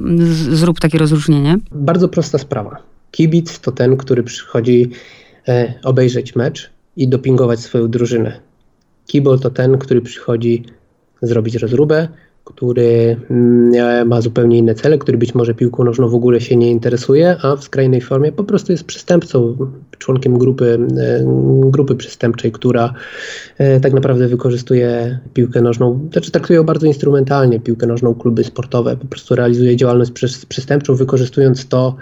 Zrób 0.52 0.80
takie 0.80 0.98
rozróżnienie. 0.98 1.58
Bardzo 1.72 2.10
prosta 2.10 2.38
sprawa. 2.38 2.91
Kibic 3.12 3.60
to 3.60 3.72
ten, 3.72 3.98
który 3.98 4.24
przychodzi 4.24 4.92
e, 5.48 5.74
obejrzeć 5.84 6.36
mecz 6.36 6.70
i 6.98 7.08
dopingować 7.08 7.60
swoją 7.60 7.88
drużynę. 7.88 8.40
Kibol 9.08 9.40
to 9.40 9.50
ten, 9.50 9.78
który 9.78 10.02
przychodzi 10.02 10.64
zrobić 11.22 11.56
rozróbę, 11.56 12.08
który 12.44 13.18
mm, 13.30 14.08
ma 14.08 14.22
zupełnie 14.22 14.58
inne 14.58 14.76
cele, 14.76 14.98
który 14.98 15.18
być 15.18 15.36
może 15.36 15.54
piłką 15.54 15.84
nożną 15.84 16.10
w 16.10 16.16
ogóle 16.16 16.42
się 16.42 16.56
nie 16.56 16.72
interesuje, 16.72 17.38
a 17.42 17.56
w 17.56 17.64
skrajnej 17.64 18.02
formie 18.02 18.32
po 18.32 18.44
prostu 18.44 18.72
jest 18.72 18.84
przestępcą, 18.84 19.58
członkiem 19.98 20.38
grupy, 20.38 20.80
e, 20.98 21.24
grupy 21.70 21.96
przestępczej, 21.96 22.52
która 22.52 22.94
e, 23.58 23.80
tak 23.80 23.94
naprawdę 23.94 24.28
wykorzystuje 24.28 25.20
piłkę 25.34 25.62
nożną, 25.62 26.10
znaczy 26.12 26.32
traktuje 26.32 26.58
ją 26.58 26.64
bardzo 26.64 26.88
instrumentalnie, 26.88 27.60
piłkę 27.60 27.88
nożną, 27.88 28.16
kluby 28.16 28.44
sportowe, 28.44 28.98
po 28.98 29.08
prostu 29.08 29.36
realizuje 29.36 29.76
działalność 29.76 30.12
przestępczą, 30.50 30.96
wykorzystując 30.96 31.68
to 31.68 31.96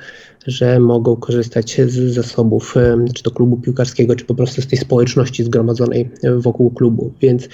że 0.47 0.79
mogą 0.79 1.15
korzystać 1.15 1.81
z 1.87 2.13
zasobów 2.13 2.75
czy 3.13 3.23
to 3.23 3.31
klubu 3.31 3.57
piłkarskiego, 3.57 4.15
czy 4.15 4.25
po 4.25 4.35
prostu 4.35 4.61
z 4.61 4.67
tej 4.67 4.79
społeczności 4.79 5.43
zgromadzonej 5.43 6.09
wokół 6.37 6.71
klubu. 6.71 7.13
Więc 7.21 7.49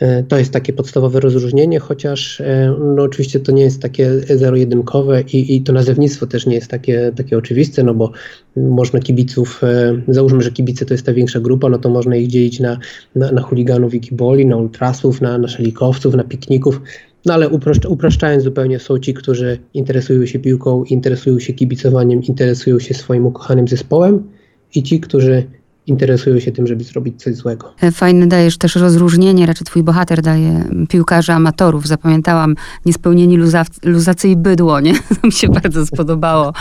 E, 0.00 0.22
to 0.22 0.38
jest 0.38 0.52
takie 0.52 0.72
podstawowe 0.72 1.20
rozróżnienie, 1.20 1.78
chociaż 1.78 2.40
e, 2.40 2.76
no 2.96 3.02
oczywiście 3.02 3.40
to 3.40 3.52
nie 3.52 3.62
jest 3.62 3.82
takie 3.82 4.10
zero-jedynkowe 4.20 5.22
i, 5.22 5.56
i 5.56 5.62
to 5.62 5.72
nazewnictwo 5.72 6.26
też 6.26 6.46
nie 6.46 6.54
jest 6.54 6.70
takie, 6.70 7.12
takie 7.16 7.38
oczywiste, 7.38 7.82
no 7.82 7.94
bo 7.94 8.12
można 8.56 9.00
kibiców, 9.00 9.64
e, 9.64 10.02
załóżmy, 10.08 10.42
że 10.42 10.52
kibice 10.52 10.86
to 10.86 10.94
jest 10.94 11.06
ta 11.06 11.12
większa 11.12 11.40
grupa, 11.40 11.68
no 11.68 11.78
to 11.78 11.88
można 11.88 12.16
ich 12.16 12.28
dzielić 12.28 12.60
na, 12.60 12.78
na, 13.14 13.32
na 13.32 13.42
chuliganów 13.42 13.94
i 13.94 14.00
kiboli, 14.00 14.46
na 14.46 14.56
ultrasów, 14.56 15.20
na, 15.20 15.38
na 15.38 15.48
szalikowców, 15.48 16.14
na 16.14 16.24
pikników, 16.24 16.80
no 17.26 17.34
ale 17.34 17.48
upraszczając 17.88 18.42
zupełnie, 18.42 18.78
są 18.78 18.98
ci, 18.98 19.14
którzy 19.14 19.58
interesują 19.74 20.26
się 20.26 20.38
piłką, 20.38 20.84
interesują 20.84 21.38
się 21.38 21.52
kibicowaniem, 21.52 22.22
interesują 22.22 22.78
się 22.78 22.94
swoim 22.94 23.26
ukochanym 23.26 23.68
zespołem 23.68 24.30
i 24.74 24.82
ci, 24.82 25.00
którzy 25.00 25.44
interesują 25.86 26.40
się 26.40 26.52
tym, 26.52 26.66
żeby 26.66 26.84
zrobić 26.84 27.22
coś 27.22 27.34
złego. 27.34 27.74
E, 27.80 27.90
fajne 27.90 28.26
dajesz 28.26 28.58
też 28.58 28.76
rozróżnienie, 28.76 29.46
raczej 29.46 29.66
twój 29.66 29.82
bohater 29.82 30.22
daje 30.22 30.64
piłkarzy 30.88 31.32
amatorów. 31.32 31.86
Zapamiętałam 31.86 32.54
niespełnieni 32.86 33.38
luzacy 33.82 34.28
i 34.28 34.36
bydło, 34.36 34.80
nie? 34.80 34.94
To 35.16 35.26
mi 35.26 35.32
się 35.32 35.48
bardzo 35.48 35.86
spodobało. 35.86 36.52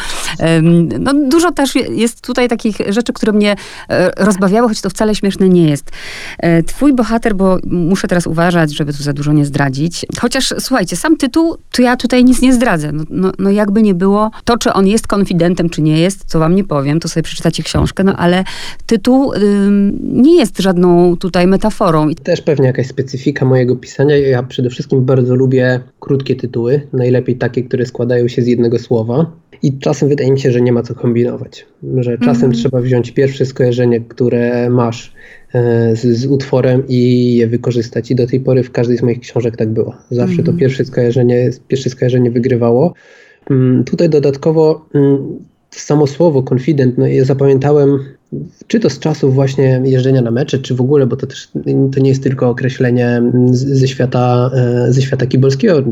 No, 0.99 1.13
dużo 1.13 1.51
też 1.51 1.75
jest 1.75 2.21
tutaj 2.21 2.47
takich 2.47 2.77
rzeczy, 2.89 3.13
które 3.13 3.31
mnie 3.31 3.55
e, 3.89 4.25
rozbawiały, 4.25 4.67
choć 4.67 4.81
to 4.81 4.89
wcale 4.89 5.15
śmieszne 5.15 5.49
nie 5.49 5.69
jest. 5.69 5.91
E, 6.39 6.63
twój 6.63 6.93
bohater, 6.93 7.35
bo 7.35 7.57
muszę 7.63 8.07
teraz 8.07 8.27
uważać, 8.27 8.75
żeby 8.75 8.93
tu 8.93 9.03
za 9.03 9.13
dużo 9.13 9.33
nie 9.33 9.45
zdradzić. 9.45 10.05
Chociaż 10.19 10.53
słuchajcie, 10.59 10.95
sam 10.95 11.17
tytuł, 11.17 11.57
to 11.71 11.81
ja 11.81 11.97
tutaj 11.97 12.25
nic 12.25 12.41
nie 12.41 12.53
zdradzę. 12.53 12.91
No, 12.91 13.03
no, 13.09 13.31
no 13.39 13.49
jakby 13.49 13.81
nie 13.81 13.93
było, 13.93 14.31
to 14.45 14.57
czy 14.57 14.73
on 14.73 14.87
jest 14.87 15.07
konfidentem, 15.07 15.69
czy 15.69 15.81
nie 15.81 15.99
jest, 15.99 16.23
co 16.25 16.39
wam 16.39 16.55
nie 16.55 16.63
powiem, 16.63 16.99
to 16.99 17.07
sobie 17.07 17.23
przeczytacie 17.23 17.63
książkę, 17.63 18.03
no 18.03 18.15
ale 18.15 18.43
tytuł 18.85 19.14
nie 20.01 20.35
jest 20.35 20.61
żadną 20.61 21.17
tutaj 21.17 21.47
metaforą. 21.47 22.09
Też 22.23 22.41
pewnie 22.41 22.67
jakaś 22.67 22.87
specyfika 22.87 23.45
mojego 23.45 23.75
pisania. 23.75 24.17
Ja 24.17 24.43
przede 24.43 24.69
wszystkim 24.69 25.05
bardzo 25.05 25.35
lubię 25.35 25.79
krótkie 25.99 26.35
tytuły, 26.35 26.81
najlepiej 26.93 27.35
takie, 27.35 27.63
które 27.63 27.85
składają 27.85 28.27
się 28.27 28.41
z 28.41 28.47
jednego 28.47 28.79
słowa. 28.79 29.31
I 29.63 29.79
czasem 29.79 30.09
wydaje 30.09 30.31
mi 30.31 30.39
się, 30.39 30.51
że 30.51 30.61
nie 30.61 30.71
ma 30.71 30.83
co 30.83 30.95
kombinować. 30.95 31.65
Że 31.97 32.17
czasem 32.17 32.43
mm. 32.43 32.53
trzeba 32.53 32.81
wziąć 32.81 33.11
pierwsze 33.11 33.45
skojarzenie, 33.45 34.01
które 34.01 34.69
masz 34.69 35.13
e, 35.53 35.95
z, 35.95 36.17
z, 36.17 36.25
utworem 36.25 36.83
i 36.87 37.33
je 37.35 37.47
wykorzystać. 37.47 38.11
I 38.11 38.15
do 38.15 38.27
tej 38.27 38.39
pory 38.39 38.63
w 38.63 38.71
każdej 38.71 38.97
z 38.97 39.01
moich 39.01 39.19
książek 39.19 39.57
tak 39.57 39.69
było. 39.69 39.95
Zawsze 40.11 40.33
mm. 40.33 40.45
to 40.45 40.51
mhm. 40.51 40.57
pierwsze 40.57 40.85
skojarzenie, 40.85 41.49
pierwsze 41.67 41.89
skojarzenie 41.89 42.31
wygrywało. 42.31 42.93
Mm, 43.49 43.83
tutaj 43.83 44.09
dodatkowo 44.09 44.85
mm, 44.93 45.39
samo 45.81 46.07
słowo 46.07 46.43
confident, 46.53 46.97
no 46.97 47.07
ja 47.07 47.25
zapamiętałem 47.25 47.99
czy 48.67 48.79
to 48.79 48.89
z 48.89 48.99
czasów 48.99 49.33
właśnie 49.33 49.81
jeżdżenia 49.85 50.21
na 50.21 50.31
mecze, 50.31 50.59
czy 50.59 50.75
w 50.75 50.81
ogóle, 50.81 51.07
bo 51.07 51.15
to 51.15 51.27
też 51.27 51.47
to 51.93 51.99
nie 51.99 52.09
jest 52.09 52.23
tylko 52.23 52.49
określenie 52.49 53.21
ze 53.51 53.87
świata, 53.87 54.51
e, 54.53 54.93
ze 54.93 55.01
świata 55.01 55.25
kibolskiego, 55.25 55.83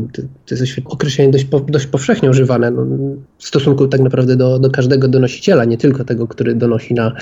to 0.46 0.54
jest 0.54 0.64
określenie 0.84 1.30
dość, 1.30 1.46
dość 1.68 1.86
powszechnie 1.86 2.30
używane 2.30 2.70
no, 2.70 2.86
w 3.38 3.46
stosunku 3.46 3.88
tak 3.88 4.00
naprawdę 4.00 4.36
do, 4.36 4.58
do 4.58 4.70
każdego 4.70 5.08
donosiciela, 5.08 5.64
nie 5.64 5.78
tylko 5.78 6.04
tego, 6.04 6.26
który 6.26 6.54
donosi 6.54 6.94
na, 6.94 7.12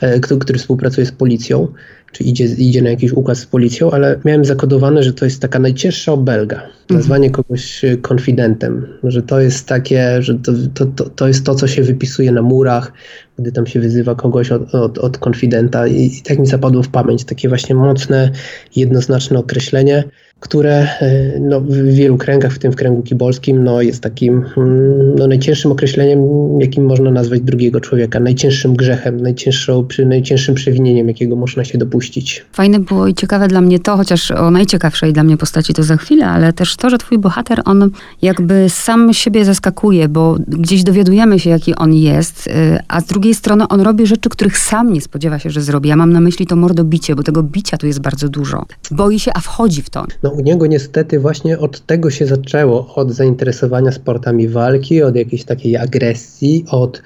e, 0.00 0.20
który, 0.20 0.40
który 0.40 0.58
współpracuje 0.58 1.06
z 1.06 1.12
policją 1.12 1.68
czy 2.12 2.24
idzie, 2.24 2.44
idzie 2.44 2.82
na 2.82 2.90
jakiś 2.90 3.12
układ 3.12 3.38
z 3.38 3.46
policją, 3.46 3.90
ale 3.90 4.20
miałem 4.24 4.44
zakodowane, 4.44 5.02
że 5.02 5.12
to 5.12 5.24
jest 5.24 5.42
taka 5.42 5.58
najcięższa 5.58 6.12
obelga. 6.12 6.62
Nazwanie 6.90 7.30
kogoś 7.30 7.84
e, 7.84 7.96
konfidentem, 7.96 8.86
że 9.04 9.22
to 9.22 9.40
jest 9.40 9.66
takie, 9.66 10.22
że 10.22 10.34
to, 10.34 10.52
to, 10.74 10.86
to, 10.86 11.10
to 11.10 11.28
jest 11.28 11.46
to, 11.46 11.54
co 11.54 11.66
się 11.66 11.82
wypisuje 11.82 12.32
na 12.32 12.42
murach, 12.42 12.92
gdy 13.38 13.52
tam 13.52 13.66
się 13.66 13.80
wyzywa 13.80 14.14
kogoś 14.14 14.52
od, 14.52 14.74
od, 14.74 14.98
od 14.98 15.18
konfidenta 15.18 15.86
i, 15.86 16.06
i 16.06 16.22
tak 16.22 16.38
mi 16.38 16.46
zapadło 16.46 16.82
w 16.82 16.88
pamięć 16.88 17.24
takie 17.24 17.48
właśnie 17.48 17.74
mocne, 17.74 18.30
jednoznaczne 18.76 19.38
określenie 19.38 20.04
które 20.40 20.88
e, 21.00 21.40
no, 21.40 21.60
w 21.60 21.74
wielu 21.74 22.16
kręgach, 22.16 22.52
w 22.52 22.58
tym 22.58 22.72
w 22.72 22.76
kręgu 22.76 23.02
kibolskim, 23.02 23.64
no, 23.64 23.82
jest 23.82 24.02
takim 24.02 24.44
mm, 24.56 25.14
no, 25.14 25.26
najcięższym 25.26 25.72
określeniem, 25.72 26.20
jakim 26.60 26.86
można 26.86 27.10
nazwać 27.10 27.40
drugiego 27.40 27.80
człowieka, 27.80 28.20
najcięższym 28.20 28.76
grzechem, 28.76 29.20
najcięższą, 29.20 29.84
przy, 29.84 30.06
najcięższym 30.06 30.54
przewinieniem, 30.54 31.08
jakiego 31.08 31.36
można 31.36 31.64
się 31.64 31.78
dopuścić. 31.78 32.44
Fajne 32.52 32.80
było 32.80 33.06
i 33.06 33.14
ciekawe 33.14 33.48
dla 33.48 33.60
mnie 33.60 33.78
to, 33.78 33.96
chociaż 33.96 34.30
o 34.30 34.50
najciekawszej 34.50 35.12
dla 35.12 35.24
mnie 35.24 35.36
postaci 35.36 35.74
to 35.74 35.82
za 35.82 35.96
chwilę, 35.96 36.26
ale 36.26 36.52
też 36.52 36.76
to, 36.76 36.90
że 36.90 36.98
twój 36.98 37.18
bohater, 37.18 37.62
on 37.64 37.90
jakby 38.22 38.66
sam 38.68 39.14
siebie 39.14 39.44
zaskakuje, 39.44 40.08
bo 40.08 40.36
gdzieś 40.48 40.82
dowiadujemy 40.82 41.40
się, 41.40 41.50
jaki 41.50 41.74
on 41.74 41.94
jest, 41.94 42.46
y, 42.46 42.50
a 42.88 43.00
z 43.00 43.04
drugiej 43.04 43.34
strony 43.34 43.68
on 43.68 43.80
robi 43.80 44.06
rzeczy, 44.06 44.28
których 44.28 44.58
sam 44.58 44.92
nie 44.92 45.00
spodziewa 45.00 45.38
się, 45.38 45.50
że 45.50 45.60
zrobi. 45.60 45.88
Ja 45.88 45.96
mam 45.96 46.12
na 46.12 46.20
myśli 46.20 46.46
to 46.46 46.56
mordobicie, 46.56 47.14
bo 47.14 47.22
tego 47.22 47.42
bicia 47.42 47.76
tu 47.76 47.86
jest 47.86 48.00
bardzo 48.00 48.28
dużo. 48.28 48.66
Boi 48.90 49.18
się, 49.18 49.30
a 49.34 49.40
wchodzi 49.40 49.82
w 49.82 49.90
to. 49.90 50.06
No 50.28 50.34
u 50.34 50.40
niego 50.40 50.66
niestety 50.66 51.18
właśnie 51.18 51.58
od 51.58 51.86
tego 51.86 52.10
się 52.10 52.26
zaczęło, 52.26 52.94
od 52.94 53.12
zainteresowania 53.12 53.92
sportami 53.92 54.48
walki, 54.48 55.02
od 55.02 55.16
jakiejś 55.16 55.44
takiej 55.44 55.76
agresji, 55.76 56.64
od 56.70 57.02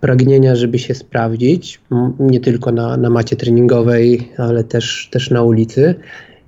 pragnienia, 0.00 0.56
żeby 0.56 0.78
się 0.78 0.94
sprawdzić, 0.94 1.80
nie 2.18 2.40
tylko 2.40 2.72
na, 2.72 2.96
na 2.96 3.10
macie 3.10 3.36
treningowej, 3.36 4.32
ale 4.38 4.64
też, 4.64 5.08
też 5.10 5.30
na 5.30 5.42
ulicy. 5.42 5.94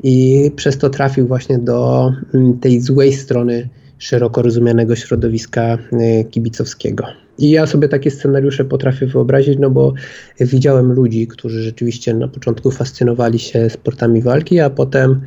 I 0.03 0.51
przez 0.57 0.79
to 0.79 0.91
trafił 0.91 1.27
właśnie 1.27 1.59
do 1.59 2.13
tej 2.61 2.81
złej 2.81 3.13
strony 3.13 3.69
szeroko 3.99 4.43
rozumianego 4.43 4.97
środowiska 4.97 5.79
y, 5.93 6.25
kibicowskiego. 6.25 7.05
I 7.39 7.51
ja 7.51 7.67
sobie 7.67 7.89
takie 7.89 8.11
scenariusze 8.11 8.65
potrafię 8.65 9.07
wyobrazić, 9.07 9.59
no 9.59 9.71
bo 9.71 9.93
widziałem 10.41 10.93
ludzi, 10.93 11.27
którzy 11.27 11.63
rzeczywiście 11.63 12.15
na 12.15 12.29
początku 12.29 12.71
fascynowali 12.71 13.39
się 13.39 13.71
sportami 13.71 14.23
walki, 14.23 14.61
a 14.61 14.71
potem 14.71 15.21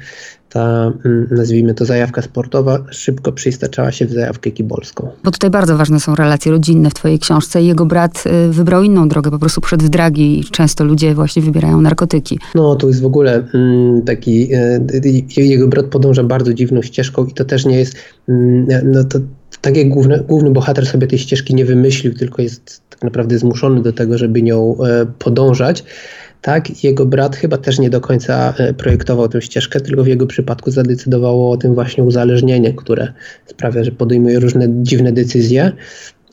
ta, 0.50 0.94
mm, 1.06 1.28
nazwijmy 1.32 1.74
to, 1.74 1.86
zajawka 1.86 2.22
sportowa 2.22 2.84
szybko 2.92 3.32
przeistaczała 3.32 3.92
się 3.92 4.06
w 4.06 4.12
zajawkę 4.12 4.52
kibolską. 4.52 5.10
Bo 5.24 5.32
tutaj 5.32 5.50
bardzo 5.50 5.78
ważne 5.78 6.00
są 6.00 6.16
relacje 6.16 6.52
rodzinne 6.52 6.90
w 6.90 6.94
twojej 6.94 7.20
książce. 7.20 7.62
Jego 7.62 7.86
brat 7.86 8.24
y, 8.48 8.52
wybrał 8.52 8.84
inną 8.84 9.10
drogę, 9.10 9.32
po 9.32 9.40
prostu 9.40 9.62
przed 9.62 9.84
w 9.84 9.90
dragi 9.90 10.40
i 10.40 10.44
często 10.44 10.84
ludzie 10.84 11.16
właśnie 11.16 11.42
wybierają 11.42 11.82
narkotyki. 11.82 12.40
No, 12.56 12.76
to 12.76 12.88
jest 12.88 13.02
w 13.02 13.06
ogóle 13.06 13.44
mm, 13.54 14.02
taki, 14.02 14.50
y, 15.38 15.44
jego 15.44 15.68
brat 15.68 15.86
podąża 15.86 16.24
bardzo 16.24 16.54
dziwną 16.54 16.82
ścieżką 16.82 17.26
i 17.26 17.34
to 17.34 17.46
też 17.46 17.66
nie 17.66 17.80
jest, 17.80 17.96
mm, 18.30 18.68
no 18.84 19.04
to 19.04 19.20
tak 19.62 19.78
jak 19.78 19.90
główny, 19.90 20.24
główny 20.28 20.52
bohater 20.52 20.86
sobie 20.86 21.08
tej 21.08 21.20
ścieżki 21.20 21.56
nie 21.56 21.66
wymyślił, 21.66 22.14
tylko 22.14 22.42
jest 22.42 22.82
tak 22.90 23.04
naprawdę 23.04 23.38
zmuszony 23.38 23.82
do 23.82 23.94
tego, 23.94 24.18
żeby 24.18 24.42
nią 24.42 24.78
e, 24.84 25.06
podążać, 25.20 25.84
tak, 26.42 26.84
jego 26.84 27.06
brat 27.06 27.36
chyba 27.36 27.58
też 27.58 27.80
nie 27.80 27.90
do 27.90 28.02
końca 28.02 28.54
e, 28.58 28.74
projektował 28.74 29.28
tę 29.28 29.42
ścieżkę, 29.42 29.80
tylko 29.80 30.04
w 30.04 30.08
jego 30.08 30.28
przypadku 30.28 30.72
zadecydowało 30.72 31.52
o 31.52 31.58
tym 31.58 31.74
właśnie 31.74 32.04
uzależnienie, 32.04 32.74
które 32.74 33.14
sprawia, 33.46 33.84
że 33.84 33.92
podejmuje 33.92 34.40
różne 34.40 34.68
dziwne 34.70 35.12
decyzje. 35.12 35.72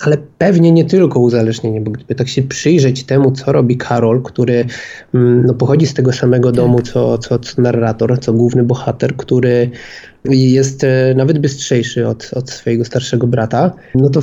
Ale 0.00 0.18
pewnie 0.38 0.72
nie 0.72 0.84
tylko 0.84 1.20
uzależnienie, 1.20 1.80
bo 1.80 1.90
gdyby 1.90 2.14
tak 2.14 2.28
się 2.28 2.42
przyjrzeć 2.42 3.04
temu, 3.04 3.32
co 3.32 3.52
robi 3.52 3.76
Karol, 3.76 4.22
który 4.22 4.64
mm, 5.14 5.46
no, 5.46 5.54
pochodzi 5.54 5.86
z 5.86 5.94
tego 5.94 6.12
samego 6.12 6.52
domu, 6.52 6.80
co, 6.80 7.18
co, 7.18 7.38
co 7.38 7.62
narrator, 7.62 8.20
co 8.20 8.32
główny 8.32 8.64
bohater, 8.64 9.16
który 9.16 9.70
jest 10.30 10.84
e, 10.84 11.14
nawet 11.16 11.38
bystrzejszy 11.38 12.08
od, 12.08 12.30
od 12.34 12.50
swojego 12.50 12.84
starszego 12.84 13.26
brata, 13.26 13.72
no 13.94 14.10
to 14.10 14.20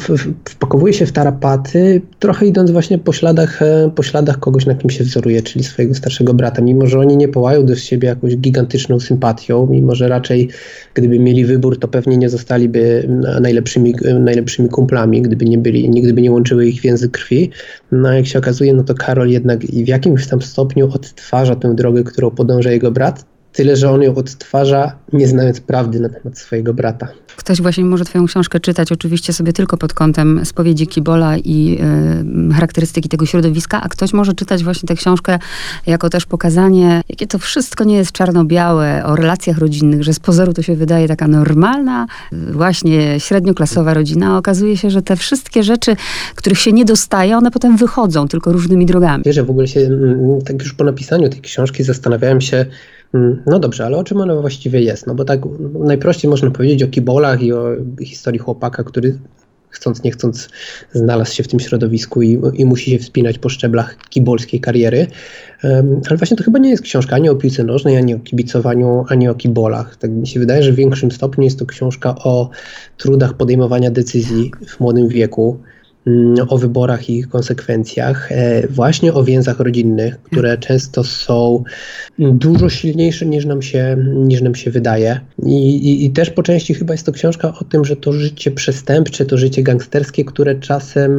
wpakowuje 0.49 0.93
się 0.93 1.05
w 1.05 1.11
tarapaty, 1.11 2.01
trochę 2.19 2.45
idąc 2.45 2.71
właśnie 2.71 2.97
po 2.97 3.13
śladach, 3.13 3.61
e, 3.61 3.91
po 3.95 4.03
śladach 4.03 4.39
kogoś, 4.39 4.65
na 4.65 4.75
kim 4.75 4.89
się 4.89 5.03
wzoruje, 5.03 5.41
czyli 5.41 5.63
swojego 5.63 5.95
starszego 5.95 6.33
brata. 6.33 6.61
Mimo, 6.61 6.87
że 6.87 6.99
oni 6.99 7.17
nie 7.17 7.27
połają 7.27 7.65
do 7.65 7.75
siebie 7.75 8.07
jakąś 8.07 8.37
gigantyczną 8.37 8.99
sympatią, 8.99 9.67
mimo, 9.67 9.95
że 9.95 10.07
raczej 10.07 10.49
gdyby 10.93 11.19
mieli 11.19 11.45
wybór, 11.45 11.79
to 11.79 11.87
pewnie 11.87 12.17
nie 12.17 12.29
zostaliby 12.29 13.09
najlepszymi, 13.41 13.95
najlepszymi 14.19 14.69
kumplami, 14.69 15.21
gdyby 15.21 15.45
nie 15.45 15.57
byli, 15.57 15.89
nigdy 15.89 16.13
by 16.13 16.21
nie 16.21 16.31
łączyły 16.31 16.67
ich 16.67 16.81
więzy 16.81 17.09
krwi. 17.09 17.51
No 17.91 18.13
jak 18.13 18.27
się 18.27 18.39
okazuje, 18.39 18.73
no 18.73 18.83
to 18.83 18.93
Karol 18.93 19.29
jednak 19.29 19.59
w 19.59 19.87
jakimś 19.87 20.27
tam 20.27 20.41
stopniu 20.41 20.89
odtwarza 20.93 21.55
tę 21.55 21.75
drogę, 21.75 22.03
którą 22.03 22.31
podąża 22.31 22.71
jego 22.71 22.91
brat, 22.91 23.25
Tyle, 23.53 23.75
że 23.75 23.91
on 23.91 24.01
ją 24.01 24.15
odtwarza, 24.15 24.95
nie 25.13 25.27
znając 25.27 25.61
prawdy 25.61 25.99
na 25.99 26.09
temat 26.09 26.37
swojego 26.37 26.73
brata. 26.73 27.07
Ktoś 27.35 27.61
właśnie 27.61 27.85
może 27.85 28.05
twoją 28.05 28.25
książkę 28.25 28.59
czytać 28.59 28.91
oczywiście 28.91 29.33
sobie 29.33 29.53
tylko 29.53 29.77
pod 29.77 29.93
kątem 29.93 30.45
spowiedzi 30.45 30.87
Kibola 30.87 31.37
i 31.37 31.77
y, 32.49 32.53
charakterystyki 32.53 33.09
tego 33.09 33.25
środowiska, 33.25 33.81
a 33.83 33.89
ktoś 33.89 34.13
może 34.13 34.33
czytać 34.33 34.63
właśnie 34.63 34.87
tę 34.87 34.95
książkę 34.95 35.39
jako 35.87 36.09
też 36.09 36.25
pokazanie, 36.25 37.01
jakie 37.09 37.27
to 37.27 37.39
wszystko 37.39 37.83
nie 37.83 37.95
jest 37.95 38.11
czarno-białe, 38.11 39.03
o 39.05 39.15
relacjach 39.15 39.57
rodzinnych, 39.57 40.03
że 40.03 40.13
z 40.13 40.19
pozoru 40.19 40.53
to 40.53 40.61
się 40.61 40.75
wydaje 40.75 41.07
taka 41.07 41.27
normalna, 41.27 42.07
właśnie 42.31 43.19
średnioklasowa 43.19 43.93
rodzina, 43.93 44.27
a 44.27 44.37
okazuje 44.37 44.77
się, 44.77 44.89
że 44.89 45.01
te 45.01 45.15
wszystkie 45.15 45.63
rzeczy, 45.63 45.95
których 46.35 46.59
się 46.59 46.71
nie 46.71 46.85
dostaje, 46.85 47.37
one 47.37 47.51
potem 47.51 47.77
wychodzą 47.77 48.27
tylko 48.27 48.51
różnymi 48.51 48.85
drogami. 48.85 49.23
Wiesz, 49.25 49.35
że 49.35 49.43
w 49.43 49.49
ogóle 49.49 49.67
się, 49.67 49.79
mm, 49.79 50.41
tak 50.41 50.59
już 50.59 50.73
po 50.73 50.83
napisaniu 50.83 51.29
tej 51.29 51.41
książki 51.41 51.83
zastanawiałem 51.83 52.41
się, 52.41 52.65
no 53.45 53.59
dobrze, 53.59 53.85
ale 53.85 53.97
o 53.97 54.03
czym 54.03 54.21
ona 54.21 54.35
właściwie 54.35 54.81
jest? 54.81 55.07
No 55.07 55.15
bo 55.15 55.25
tak 55.25 55.41
najprościej 55.79 56.29
można 56.29 56.51
powiedzieć 56.51 56.83
o 56.83 56.87
kibolach 56.87 57.41
i 57.41 57.53
o 57.53 57.67
historii 58.01 58.39
chłopaka, 58.39 58.83
który 58.83 59.17
chcąc 59.69 60.03
nie 60.03 60.11
chcąc 60.11 60.49
znalazł 60.93 61.33
się 61.33 61.43
w 61.43 61.47
tym 61.47 61.59
środowisku 61.59 62.21
i, 62.21 62.41
i 62.53 62.65
musi 62.65 62.91
się 62.91 62.99
wspinać 62.99 63.37
po 63.37 63.49
szczeblach 63.49 63.97
kibolskiej 64.09 64.59
kariery. 64.59 65.07
Ale 66.09 66.17
właśnie 66.17 66.37
to 66.37 66.43
chyba 66.43 66.59
nie 66.59 66.69
jest 66.69 66.83
książka 66.83 67.15
ani 67.15 67.29
o 67.29 67.35
piłce 67.35 67.63
nożnej, 67.63 67.97
ani 67.97 68.15
o 68.15 68.19
kibicowaniu, 68.19 69.05
ani 69.09 69.29
o 69.29 69.35
kibolach. 69.35 69.95
Tak 69.95 70.11
mi 70.11 70.27
się 70.27 70.39
wydaje, 70.39 70.63
że 70.63 70.71
w 70.71 70.75
większym 70.75 71.11
stopniu 71.11 71.43
jest 71.43 71.59
to 71.59 71.65
książka 71.65 72.15
o 72.15 72.49
trudach 72.97 73.33
podejmowania 73.33 73.91
decyzji 73.91 74.51
w 74.67 74.79
młodym 74.79 75.07
wieku, 75.07 75.59
Mm, 75.59 75.70
o 76.47 76.57
wyborach 76.57 77.09
i 77.09 77.17
ich 77.17 77.29
konsekwencjach, 77.29 78.31
e, 78.31 78.67
właśnie 78.67 79.13
o 79.13 79.23
więzach 79.23 79.59
rodzinnych, 79.59 80.21
które 80.21 80.57
często 80.57 81.03
są 81.03 81.63
dużo 82.19 82.69
silniejsze 82.69 83.25
niż 83.25 83.45
nam 83.45 83.61
się, 83.61 83.97
niż 84.13 84.41
nam 84.41 84.55
się 84.55 84.71
wydaje. 84.71 85.19
I, 85.45 85.77
i, 85.77 86.05
I, 86.05 86.09
też 86.11 86.29
po 86.29 86.43
części 86.43 86.73
chyba 86.73 86.93
jest 86.93 87.05
to 87.05 87.11
książka 87.11 87.53
o 87.59 87.63
tym, 87.63 87.85
że 87.85 87.95
to 87.95 88.13
życie 88.13 88.51
przestępcze, 88.51 89.25
to 89.25 89.37
życie 89.37 89.63
gangsterskie, 89.63 90.25
które 90.25 90.55
czasem 90.55 91.11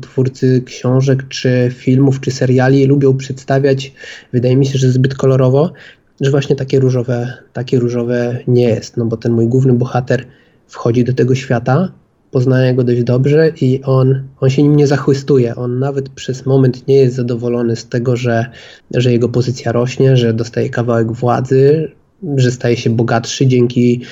twórcy 0.00 0.62
książek, 0.66 1.28
czy 1.28 1.72
filmów, 1.74 2.20
czy 2.20 2.30
seriali 2.30 2.86
lubią 2.86 3.16
przedstawiać, 3.16 3.92
wydaje 4.32 4.56
mi 4.56 4.66
się, 4.66 4.78
że 4.78 4.90
zbyt 4.90 5.14
kolorowo, 5.14 5.72
że 6.20 6.30
właśnie 6.30 6.56
takie 6.56 6.80
różowe, 6.80 7.32
takie 7.52 7.78
różowe 7.78 8.38
nie 8.46 8.68
jest, 8.68 8.96
no 8.96 9.04
bo 9.04 9.16
ten 9.16 9.32
mój 9.32 9.46
główny 9.46 9.72
bohater 9.72 10.24
wchodzi 10.66 11.04
do 11.04 11.12
tego 11.12 11.34
świata, 11.34 11.92
poznaje 12.30 12.74
go 12.74 12.84
dość 12.84 13.02
dobrze 13.02 13.52
i 13.60 13.82
on, 13.82 14.22
on 14.40 14.50
się 14.50 14.62
nim 14.62 14.76
nie 14.76 14.86
zachłystuje. 14.86 15.54
On 15.54 15.78
nawet 15.78 16.08
przez 16.08 16.46
moment 16.46 16.88
nie 16.88 16.96
jest 16.96 17.16
zadowolony 17.16 17.76
z 17.76 17.88
tego, 17.88 18.16
że, 18.16 18.46
że 18.94 19.12
jego 19.12 19.28
pozycja 19.28 19.72
rośnie, 19.72 20.16
że 20.16 20.34
dostaje 20.34 20.70
kawałek 20.70 21.12
władzy, 21.12 21.90
że 22.36 22.50
staje 22.50 22.76
się 22.76 22.90
bogatszy 22.90 23.46
dzięki 23.46 24.02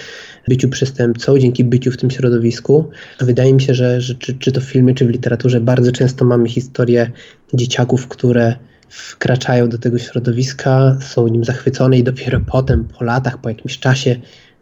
byciu 0.49 0.69
przestępcą, 0.69 1.39
dzięki 1.39 1.65
byciu 1.65 1.91
w 1.91 1.97
tym 1.97 2.11
środowisku. 2.11 2.91
Wydaje 3.21 3.55
mi 3.55 3.61
się, 3.61 3.75
że, 3.75 4.01
że 4.01 4.15
czy, 4.15 4.35
czy 4.39 4.53
to 4.53 4.61
w 4.61 4.65
filmie, 4.65 4.95
czy 4.95 5.07
w 5.07 5.11
literaturze 5.11 5.61
bardzo 5.61 5.93
często 5.93 6.25
mamy 6.25 6.49
historię 6.49 7.11
dzieciaków, 7.55 8.09
które 8.09 8.57
wkraczają 8.89 9.69
do 9.69 9.79
tego 9.79 9.99
środowiska, 9.99 10.97
są 11.01 11.29
nim 11.29 11.45
zachwycone 11.45 11.99
i 11.99 12.05
dopiero 12.05 12.41
potem, 12.41 12.85
po 12.99 13.05
latach, 13.05 13.39
po 13.39 13.49
jakimś 13.49 13.79
czasie 13.79 14.17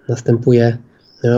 następuje 0.09 0.79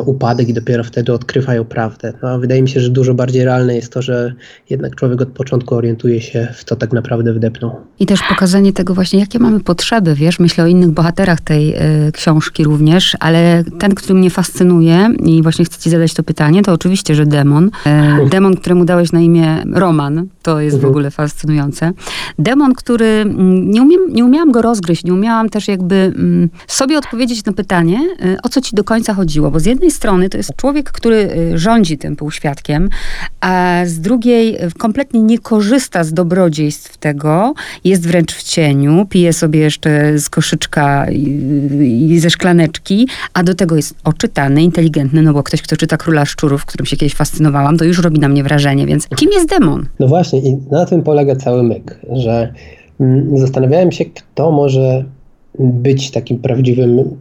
upadek 0.06 0.48
i 0.48 0.54
dopiero 0.54 0.84
wtedy 0.84 1.12
odkrywają 1.12 1.64
prawdę. 1.64 2.12
No, 2.22 2.38
wydaje 2.38 2.62
mi 2.62 2.68
się, 2.68 2.80
że 2.80 2.90
dużo 2.90 3.14
bardziej 3.14 3.44
realne 3.44 3.76
jest 3.76 3.92
to, 3.92 4.02
że 4.02 4.34
jednak 4.70 4.96
człowiek 4.96 5.20
od 5.20 5.28
początku 5.28 5.74
orientuje 5.74 6.20
się, 6.20 6.48
w 6.54 6.64
co 6.64 6.76
tak 6.76 6.92
naprawdę 6.92 7.32
wdepnął. 7.32 7.76
I 8.00 8.06
też 8.06 8.20
pokazanie 8.28 8.72
tego 8.72 8.94
właśnie, 8.94 9.20
jakie 9.20 9.38
mamy 9.38 9.60
potrzeby, 9.60 10.14
wiesz, 10.14 10.38
myślę 10.38 10.64
o 10.64 10.66
innych 10.66 10.90
bohaterach 10.90 11.40
tej 11.40 11.74
y, 12.08 12.12
książki 12.12 12.64
również, 12.64 13.16
ale 13.20 13.64
ten, 13.78 13.94
który 13.94 14.14
mnie 14.14 14.30
fascynuje 14.30 15.08
i 15.24 15.42
właśnie 15.42 15.64
chcę 15.64 15.80
ci 15.80 15.90
zadać 15.90 16.14
to 16.14 16.22
pytanie, 16.22 16.62
to 16.62 16.72
oczywiście, 16.72 17.14
że 17.14 17.26
demon. 17.26 17.66
Y, 17.66 17.70
demon, 18.34 18.56
któremu 18.56 18.84
dałeś 18.84 19.12
na 19.12 19.20
imię 19.20 19.62
Roman, 19.72 20.26
to 20.42 20.60
jest 20.60 20.76
w 20.76 20.78
mhm. 20.78 20.90
ogóle 20.90 21.10
fascynujące. 21.10 21.92
Demon, 22.38 22.74
który 22.74 23.06
mm, 23.06 23.70
nie, 23.70 23.82
umiem, 23.82 24.00
nie 24.08 24.24
umiałam 24.24 24.52
go 24.52 24.62
rozgryźć, 24.62 25.04
nie 25.04 25.14
umiałam 25.14 25.48
też 25.48 25.68
jakby 25.68 25.94
mm, 25.94 26.48
sobie 26.66 26.98
odpowiedzieć 26.98 27.44
na 27.44 27.52
pytanie, 27.52 27.98
y, 28.24 28.36
o 28.42 28.48
co 28.48 28.60
ci 28.60 28.76
do 28.76 28.84
końca 28.84 29.14
chodziło, 29.14 29.50
bo 29.50 29.60
z 29.60 29.66
jednej 29.74 29.90
strony 29.90 30.28
to 30.28 30.36
jest 30.36 30.56
człowiek, 30.56 30.92
który 30.92 31.16
y, 31.16 31.58
rządzi 31.58 31.98
tym 31.98 32.16
półświadkiem, 32.16 32.88
a 33.40 33.82
z 33.86 34.00
drugiej 34.00 34.64
y, 34.64 34.70
kompletnie 34.78 35.22
nie 35.22 35.38
korzysta 35.38 36.04
z 36.04 36.12
dobrodziejstw 36.12 36.96
tego, 36.96 37.54
jest 37.84 38.06
wręcz 38.06 38.34
w 38.34 38.42
cieniu, 38.42 39.06
pije 39.10 39.32
sobie 39.32 39.60
jeszcze 39.60 40.18
z 40.18 40.30
koszyczka 40.30 41.10
i, 41.10 42.08
i 42.10 42.20
ze 42.20 42.30
szklaneczki, 42.30 43.08
a 43.34 43.42
do 43.42 43.54
tego 43.54 43.76
jest 43.76 43.94
oczytany, 44.04 44.62
inteligentny, 44.62 45.22
no 45.22 45.32
bo 45.32 45.42
ktoś, 45.42 45.62
kto 45.62 45.76
czyta 45.76 45.96
Króla 45.96 46.24
Szczurów, 46.24 46.64
którym 46.64 46.86
się 46.86 46.96
kiedyś 46.96 47.14
fascynowałam, 47.14 47.76
to 47.76 47.84
już 47.84 47.98
robi 47.98 48.18
na 48.18 48.28
mnie 48.28 48.42
wrażenie, 48.42 48.86
więc 48.86 49.08
kim 49.16 49.30
jest 49.32 49.48
demon? 49.48 49.86
No 50.00 50.08
właśnie 50.08 50.38
i 50.38 50.56
na 50.70 50.86
tym 50.86 51.02
polega 51.02 51.36
cały 51.36 51.62
myk, 51.62 52.00
że 52.12 52.52
mm, 53.00 53.38
zastanawiałem 53.38 53.92
się, 53.92 54.04
kto 54.04 54.50
może 54.50 55.04
być 55.58 56.10
takim 56.10 56.38
prawdziwym 56.38 57.16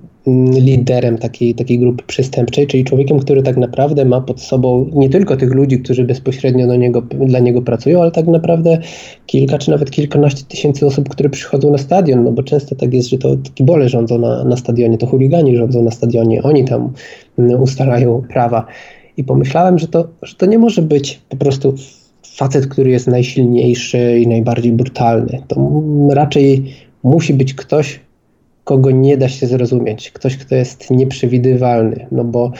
liderem 0.60 1.18
takiej, 1.18 1.56
takiej 1.56 1.80
grupy 1.80 2.04
przestępczej, 2.08 2.68
czyli 2.68 2.84
człowiekiem, 2.84 3.20
który 3.20 3.44
tak 3.44 3.58
naprawdę 3.58 4.06
ma 4.06 4.22
pod 4.22 4.42
sobą 4.42 4.90
nie 4.94 5.10
tylko 5.10 5.38
tych 5.38 5.54
ludzi, 5.54 5.80
którzy 5.80 6.04
bezpośrednio 6.04 6.68
do 6.68 6.76
niego, 6.76 7.02
dla 7.02 7.40
niego 7.40 7.62
pracują, 7.62 8.02
ale 8.02 8.12
tak 8.12 8.28
naprawdę 8.28 8.78
kilka 9.26 9.58
czy 9.58 9.72
nawet 9.72 9.92
kilkanaście 9.92 10.44
tysięcy 10.46 10.86
osób, 10.86 11.10
które 11.10 11.30
przychodzą 11.30 11.72
na 11.72 11.78
stadion, 11.78 12.24
no 12.24 12.32
bo 12.32 12.44
często 12.44 12.76
tak 12.76 12.94
jest, 12.94 13.10
że 13.10 13.18
to 13.18 13.38
kibole 13.56 13.90
rządzą 13.90 14.18
na, 14.18 14.44
na 14.44 14.58
stadionie, 14.58 14.98
to 14.98 15.08
chuligani 15.08 15.58
rządzą 15.58 15.84
na 15.84 15.92
stadionie, 15.92 16.44
oni 16.44 16.66
tam 16.66 16.94
mm, 17.40 17.62
ustalają 17.62 18.22
prawa. 18.30 18.66
I 19.18 19.24
pomyślałem, 19.24 19.80
że 19.80 19.88
to, 19.88 20.08
że 20.22 20.36
to 20.36 20.46
nie 20.46 20.60
może 20.60 20.82
być 20.82 21.22
po 21.30 21.38
prostu 21.38 21.74
facet, 22.36 22.68
który 22.68 22.90
jest 22.90 23.08
najsilniejszy 23.08 24.20
i 24.20 24.28
najbardziej 24.28 24.72
brutalny. 24.72 25.42
To 25.48 25.84
raczej 26.10 26.64
musi 27.04 27.34
być 27.34 27.54
ktoś, 27.54 28.00
kogo 28.64 28.92
nie 28.92 29.18
da 29.18 29.30
się 29.30 29.48
zrozumieć, 29.48 30.12
ktoś, 30.12 30.38
kto 30.38 30.56
jest 30.56 30.92
nieprzewidywalny, 30.92 32.08
no 32.12 32.24
bo 32.24 32.52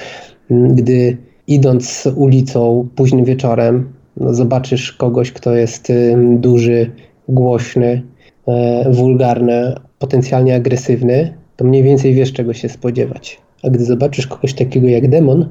mm, 0.52 0.76
gdy 0.76 1.18
idąc 1.48 2.08
ulicą 2.16 2.88
późnym 2.96 3.26
wieczorem, 3.26 3.94
no 4.18 4.34
zobaczysz 4.34 4.92
kogoś, 4.92 5.32
kto 5.32 5.56
jest 5.56 5.92
duży, 6.38 6.92
głośny, 7.30 8.02
e, 8.48 8.92
wulgarny, 8.92 9.76
potencjalnie 10.00 10.56
agresywny, 10.56 11.34
to 11.56 11.66
mniej 11.66 11.84
więcej 11.84 12.14
wiesz, 12.14 12.34
czego 12.34 12.54
się 12.54 12.70
spodziewać. 12.70 13.42
A 13.64 13.70
gdy 13.70 13.86
zobaczysz 13.86 14.28
kogoś 14.28 14.54
takiego 14.54 14.88
jak 14.88 15.10
demon, 15.10 15.50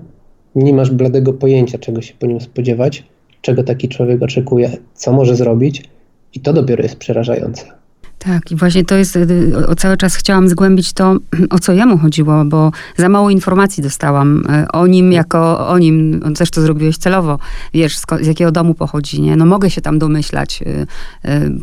nie 0.55 0.75
masz 0.75 0.91
bladego 0.91 1.33
pojęcia, 1.33 1.79
czego 1.79 2.03
się 2.03 2.15
po 2.19 2.27
nim 2.27 2.41
spodziewać, 2.41 3.05
czego 3.41 3.63
taki 3.63 3.89
człowiek 3.89 4.23
oczekuje, 4.23 4.71
co 4.95 5.13
może 5.13 5.37
zrobić, 5.37 5.85
i 6.35 6.41
to 6.41 6.53
dopiero 6.53 6.83
jest 6.83 6.97
przerażające. 6.97 7.82
Tak, 8.25 8.53
i 8.53 8.57
właśnie 8.57 8.85
to 8.85 8.95
jest, 8.95 9.17
y, 9.17 9.67
o, 9.69 9.75
cały 9.75 9.97
czas 9.97 10.15
chciałam 10.15 10.49
zgłębić 10.49 10.93
to, 10.93 11.17
o 11.51 11.59
co 11.59 11.73
jemu 11.73 11.99
chodziło, 11.99 12.45
bo 12.45 12.73
za 12.97 13.09
mało 13.09 13.31
informacji 13.31 13.83
dostałam 13.83 14.45
y, 14.47 14.73
o 14.73 14.87
nim 14.87 15.13
jako 15.13 15.69
o 15.69 15.79
nim. 15.79 16.21
Też 16.37 16.51
to 16.51 16.61
zrobiłeś 16.61 16.97
celowo. 16.97 17.39
Wiesz, 17.75 17.99
z, 17.99 18.05
z 18.21 18.27
jakiego 18.27 18.53
domu 18.53 18.75
pochodzi, 18.75 19.21
nie? 19.21 19.37
No 19.37 19.47
mogę 19.47 19.71
się 19.71 19.81
tam 19.81 19.99
domyślać 19.99 20.63
y, 20.63 20.87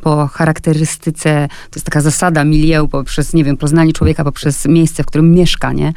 po 0.01 0.27
charakterystyce, 0.27 1.47
to 1.69 1.77
jest 1.77 1.85
taka 1.85 2.01
zasada 2.01 2.43
milieu 2.43 2.87
poprzez, 2.87 3.33
nie 3.33 3.43
wiem, 3.43 3.57
poznanie 3.57 3.93
człowieka 3.93 4.23
poprzez 4.23 4.65
miejsce, 4.65 5.03
w 5.03 5.05
którym 5.05 5.31
mieszka, 5.31 5.73
nie? 5.73 5.93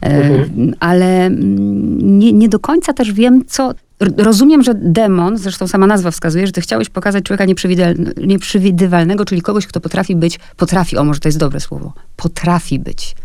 Mhm. 0.00 0.74
Ale 0.80 1.26
mm, 1.26 2.18
nie, 2.18 2.32
nie 2.32 2.48
do 2.48 2.58
końca 2.58 2.92
też 2.92 3.12
wiem, 3.12 3.42
co 3.46 3.74
Rozumiem, 4.00 4.62
że 4.62 4.74
demon, 4.74 5.38
zresztą 5.38 5.68
sama 5.68 5.86
nazwa 5.86 6.10
wskazuje, 6.10 6.46
że 6.46 6.52
ty 6.52 6.60
chciałeś 6.60 6.88
pokazać 6.88 7.24
człowieka 7.24 7.44
nieprzewidywalnego, 8.16 9.24
czyli 9.24 9.42
kogoś, 9.42 9.66
kto 9.66 9.80
potrafi 9.80 10.16
być, 10.16 10.38
potrafi, 10.56 10.96
o 10.96 11.04
może 11.04 11.20
to 11.20 11.28
jest 11.28 11.38
dobre 11.38 11.60
słowo, 11.60 11.92
potrafi 12.16 12.78
być 12.78 13.16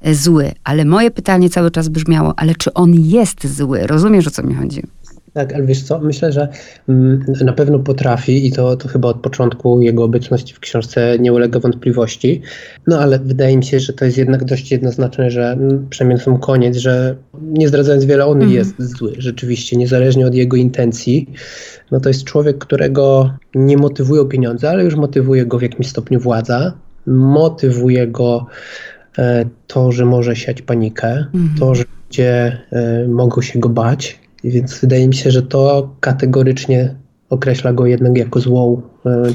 e, 0.00 0.14
zły. 0.14 0.52
Ale 0.64 0.84
moje 0.84 1.10
pytanie 1.10 1.50
cały 1.50 1.70
czas 1.70 1.88
brzmiało, 1.88 2.34
ale 2.36 2.54
czy 2.54 2.74
on 2.74 2.94
jest 2.94 3.56
zły? 3.56 3.86
Rozumiesz, 3.86 4.26
o 4.26 4.30
co 4.30 4.42
mi 4.42 4.54
chodzi? 4.54 4.82
Tak, 5.32 5.52
ale 5.54 5.66
wiesz 5.66 5.82
co, 5.82 6.00
myślę, 6.00 6.32
że 6.32 6.48
mm, 6.88 7.24
na 7.44 7.52
pewno 7.52 7.78
potrafi 7.78 8.46
i 8.46 8.52
to, 8.52 8.76
to 8.76 8.88
chyba 8.88 9.08
od 9.08 9.20
początku 9.20 9.82
jego 9.82 10.04
obecności 10.04 10.54
w 10.54 10.60
książce 10.60 11.18
nie 11.18 11.32
ulega 11.32 11.60
wątpliwości. 11.60 12.42
No 12.86 12.98
ale 12.98 13.18
wydaje 13.18 13.56
mi 13.56 13.64
się, 13.64 13.80
że 13.80 13.92
to 13.92 14.04
jest 14.04 14.18
jednak 14.18 14.44
dość 14.44 14.72
jednoznaczne, 14.72 15.30
że 15.30 15.52
mm, 15.52 15.86
przynajmniej 15.90 16.18
na 16.18 16.24
sam 16.24 16.38
koniec, 16.38 16.76
że 16.76 17.16
nie 17.42 17.68
zdradzając 17.68 18.04
wiele, 18.04 18.26
on 18.26 18.36
mhm. 18.36 18.52
jest 18.52 18.82
zły, 18.82 19.12
rzeczywiście, 19.18 19.76
niezależnie 19.76 20.26
od 20.26 20.34
jego 20.34 20.56
intencji. 20.56 21.30
No 21.90 22.00
to 22.00 22.08
jest 22.08 22.24
człowiek, 22.24 22.58
którego 22.58 23.34
nie 23.54 23.76
motywują 23.76 24.24
pieniądze, 24.24 24.70
ale 24.70 24.84
już 24.84 24.94
motywuje 24.94 25.46
go 25.46 25.58
w 25.58 25.62
jakimś 25.62 25.88
stopniu 25.88 26.20
władza, 26.20 26.72
motywuje 27.06 28.06
go 28.06 28.46
e, 29.18 29.44
to, 29.66 29.92
że 29.92 30.04
może 30.04 30.36
siać 30.36 30.62
panikę, 30.62 31.08
mhm. 31.34 31.50
to, 31.58 31.74
że 31.74 31.84
ludzie 32.06 32.58
e, 32.72 33.08
mogą 33.08 33.42
się 33.42 33.58
go 33.58 33.68
bać, 33.68 34.21
więc 34.50 34.80
wydaje 34.80 35.08
mi 35.08 35.14
się, 35.14 35.30
że 35.30 35.42
to 35.42 35.90
kategorycznie 36.00 36.94
określa 37.30 37.72
go 37.72 37.86
jednak 37.86 38.18
jako 38.18 38.40
złą, 38.40 38.82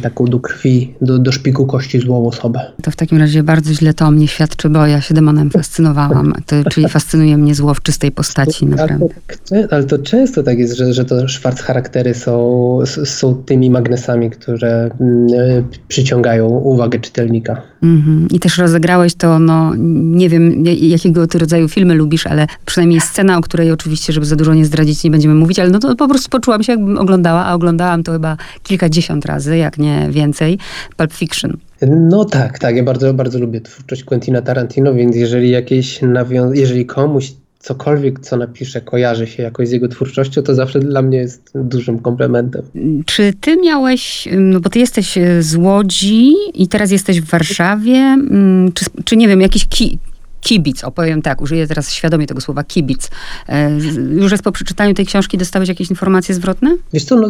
taką 0.01 0.25
do 0.25 0.39
krwi, 0.39 0.93
do, 1.01 1.19
do 1.19 1.31
szpiku 1.31 1.65
kości 1.65 1.99
złą 1.99 2.27
osobę. 2.27 2.71
To 2.81 2.91
w 2.91 2.95
takim 2.95 3.17
razie 3.17 3.43
bardzo 3.43 3.73
źle 3.73 3.93
to 3.93 4.05
o 4.05 4.11
mnie 4.11 4.27
świadczy, 4.27 4.69
bo 4.69 4.85
ja 4.85 5.01
się 5.01 5.13
demonem 5.13 5.49
fascynowałam, 5.49 6.33
to, 6.45 6.69
czyli 6.69 6.89
fascynuje 6.89 7.37
mnie 7.37 7.55
zło 7.55 7.73
w 7.73 7.81
czystej 7.81 8.11
postaci, 8.11 8.65
naprawdę. 8.65 9.05
Ale 9.51 9.67
to, 9.67 9.75
ale 9.75 9.83
to 9.83 9.97
często 9.97 10.43
tak 10.43 10.59
jest, 10.59 10.77
że, 10.77 10.93
że 10.93 11.05
to 11.05 11.27
szwarc 11.27 11.61
charaktery 11.61 12.13
są, 12.13 12.79
są 13.05 13.35
tymi 13.35 13.69
magnesami, 13.69 14.29
które 14.29 14.89
mm, 14.99 15.27
e, 15.33 15.63
przyciągają 15.87 16.47
uwagę 16.47 16.99
czytelnika. 16.99 17.61
Mm-hmm. 17.83 18.33
I 18.33 18.39
też 18.39 18.57
rozegrałeś 18.57 19.15
to, 19.15 19.39
no 19.39 19.73
nie 19.97 20.29
wiem 20.29 20.63
jakiego 20.65 21.27
ty 21.27 21.39
rodzaju 21.39 21.67
filmy 21.69 21.93
lubisz, 21.93 22.27
ale 22.27 22.47
przynajmniej 22.65 23.01
scena, 23.01 23.37
o 23.37 23.41
której 23.41 23.71
oczywiście, 23.71 24.13
żeby 24.13 24.25
za 24.25 24.35
dużo 24.35 24.53
nie 24.53 24.65
zdradzić, 24.65 25.03
nie 25.03 25.11
będziemy 25.11 25.35
mówić, 25.35 25.59
ale 25.59 25.69
no 25.69 25.79
to 25.79 25.95
po 25.95 26.07
prostu 26.07 26.29
poczułam 26.29 26.63
się 26.63 26.71
jakbym 26.71 26.97
oglądała, 26.97 27.45
a 27.45 27.53
oglądałam 27.53 28.03
to 28.03 28.11
chyba 28.11 28.37
kilkadziesiąt 28.63 29.25
razy, 29.25 29.56
jak 29.57 29.77
nie 29.77 30.07
więcej, 30.11 30.57
Pulp 30.97 31.13
Fiction. 31.13 31.57
No 31.87 32.25
tak, 32.25 32.59
tak. 32.59 32.75
Ja 32.75 32.83
bardzo, 32.83 33.13
bardzo 33.13 33.39
lubię 33.39 33.61
twórczość 33.61 34.03
Quentina 34.03 34.41
Tarantino, 34.41 34.93
więc 34.93 35.15
jeżeli 35.15 35.49
jakieś 35.49 36.01
nawią- 36.01 36.55
jeżeli 36.55 36.85
komuś 36.85 37.33
cokolwiek, 37.59 38.19
co 38.19 38.37
napisze, 38.37 38.81
kojarzy 38.81 39.27
się 39.27 39.43
jakoś 39.43 39.67
z 39.67 39.71
jego 39.71 39.87
twórczością, 39.87 40.41
to 40.41 40.55
zawsze 40.55 40.79
dla 40.79 41.01
mnie 41.01 41.17
jest 41.17 41.51
dużym 41.55 41.99
komplementem. 41.99 42.61
Czy 43.05 43.33
ty 43.41 43.57
miałeś, 43.57 44.27
no 44.37 44.59
bo 44.59 44.69
ty 44.69 44.79
jesteś 44.79 45.17
z 45.39 45.55
Łodzi 45.55 46.31
i 46.53 46.67
teraz 46.67 46.91
jesteś 46.91 47.21
w 47.21 47.25
Warszawie, 47.25 47.95
mm, 47.95 48.71
czy, 48.73 48.85
czy 49.05 49.17
nie 49.17 49.27
wiem, 49.27 49.41
jakiś 49.41 49.67
ki 49.67 49.99
kibic, 50.47 50.83
opowiem 50.83 51.21
tak, 51.21 51.41
użyję 51.41 51.67
teraz 51.67 51.91
świadomie 51.91 52.27
tego 52.27 52.41
słowa 52.41 52.63
kibic. 52.63 53.09
E, 53.49 53.71
już 54.09 54.31
raz 54.31 54.41
po 54.41 54.51
przeczytaniu 54.51 54.93
tej 54.93 55.05
książki 55.05 55.37
dostałeś 55.37 55.69
jakieś 55.69 55.89
informacje 55.89 56.35
zwrotne? 56.35 56.77
Wiesz 56.93 57.03
co, 57.03 57.15
no, 57.15 57.27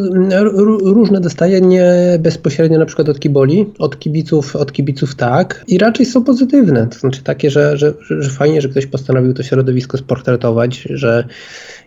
różne 0.93 1.21
dostaję, 1.21 1.61
nie 1.61 1.93
bezpośrednio 2.19 2.79
na 2.79 2.85
przykład 2.85 3.09
od 3.09 3.19
kiboli, 3.19 3.65
od 3.79 3.99
kibiców, 3.99 4.55
od 4.55 4.71
kibiców 4.71 5.15
tak 5.15 5.63
i 5.67 5.77
raczej 5.77 6.05
są 6.05 6.23
pozytywne, 6.23 6.87
to 6.87 6.99
znaczy 6.99 7.23
takie, 7.23 7.51
że, 7.51 7.77
że, 7.77 7.93
że 8.09 8.29
fajnie, 8.29 8.61
że 8.61 8.69
ktoś 8.69 8.85
postanowił 8.85 9.33
to 9.33 9.43
środowisko 9.43 9.97
sportretować, 9.97 10.87
że 10.89 11.27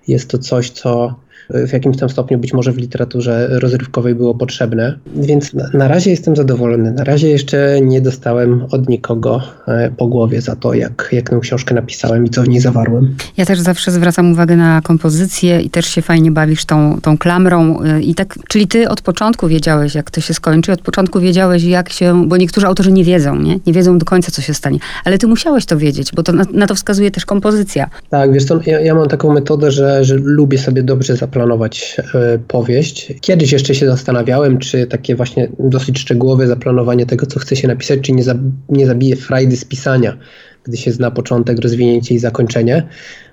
jest 0.09 0.31
to 0.31 0.39
coś, 0.39 0.71
co 0.71 1.15
w 1.55 1.73
jakimś 1.73 1.97
tam 1.97 2.09
stopniu 2.09 2.39
być 2.39 2.53
może 2.53 2.73
w 2.73 2.77
literaturze 2.77 3.49
rozrywkowej 3.51 4.15
było 4.15 4.35
potrzebne. 4.35 4.99
Więc 5.17 5.55
na, 5.55 5.71
na 5.75 5.89
razie 5.89 6.11
jestem 6.11 6.37
zadowolony. 6.37 6.93
Na 6.93 7.05
razie 7.05 7.29
jeszcze 7.29 7.81
nie 7.81 8.01
dostałem 8.01 8.67
od 8.71 8.89
nikogo 8.89 9.43
e, 9.69 9.91
po 9.97 10.07
głowie 10.07 10.41
za 10.41 10.57
to, 10.57 10.75
jak, 10.75 11.09
jak 11.13 11.31
tę 11.31 11.39
książkę 11.43 11.75
napisałem 11.75 12.27
i 12.27 12.31
co 12.31 12.43
w 12.43 12.49
niej 12.49 12.61
zawarłem. 12.61 13.17
Ja 13.37 13.47
też 13.47 13.61
zawsze 13.61 13.91
zwracam 13.91 14.33
uwagę 14.33 14.57
na 14.57 14.81
kompozycję 14.81 15.61
i 15.61 15.71
też 15.71 15.87
się 15.87 16.03
fajnie 16.03 16.31
bawisz 16.31 16.65
tą, 16.65 17.01
tą 17.01 17.19
klamrą. 17.19 17.83
E, 17.83 18.01
I 18.01 18.15
tak, 18.15 18.39
czyli 18.49 18.69
ty 18.69 18.89
od 18.89 19.03
początku 19.03 19.49
wiedziałeś, 19.49 19.95
jak 19.95 20.11
to 20.11 20.21
się 20.21 20.35
skończy, 20.35 20.73
od 20.73 20.81
początku 20.81 21.21
wiedziałeś, 21.21 21.63
jak 21.63 21.89
się, 21.89 22.29
bo 22.29 22.37
niektórzy 22.37 22.67
autorzy 22.67 22.93
nie 22.93 23.05
wiedzą, 23.05 23.37
nie? 23.37 23.59
Nie 23.67 23.73
wiedzą 23.73 23.99
do 23.99 24.07
końca, 24.07 24.31
co 24.31 24.43
się 24.43 24.55
stanie. 24.55 24.79
Ale 25.05 25.19
ty 25.19 25.27
musiałeś 25.27 25.67
to 25.67 25.77
wiedzieć, 25.77 26.11
bo 26.17 26.23
to 26.23 26.33
na, 26.33 26.45
na 26.53 26.67
to 26.67 26.75
wskazuje 26.75 27.11
też 27.11 27.27
kompozycja. 27.27 27.91
Tak, 28.11 28.33
wiesz 28.33 28.45
co, 28.45 28.61
ja, 28.67 28.81
ja 28.81 28.95
mam 28.95 29.09
taką 29.09 29.33
metodę, 29.33 29.71
że, 29.71 30.05
że 30.05 30.17
lubię 30.17 30.59
sobie 30.59 30.83
dobrze 30.83 31.17
zaplanować 31.17 31.40
zaplanować 31.41 31.97
e, 32.15 32.39
powieść. 32.39 33.13
Kiedyś 33.21 33.53
jeszcze 33.53 33.75
się 33.75 33.87
zastanawiałem, 33.87 34.59
czy 34.59 34.87
takie 34.87 35.17
właśnie 35.17 35.49
dosyć 35.59 35.99
szczegółowe 35.99 36.47
zaplanowanie 36.47 37.07
tego, 37.07 37.27
co 37.27 37.41
chce 37.41 37.57
się 37.57 37.69
napisać, 37.69 38.01
czy 38.01 38.13
nie, 38.13 38.23
za, 38.23 38.35
nie 38.69 38.87
zabije 38.87 39.17
frajdy 39.17 39.57
z 39.57 39.65
pisania, 39.65 40.17
gdy 40.65 40.77
się 40.77 40.93
zna 40.93 41.11
początek, 41.11 41.61
rozwinięcie 41.61 42.15
i 42.15 42.19
zakończenie 42.19 42.87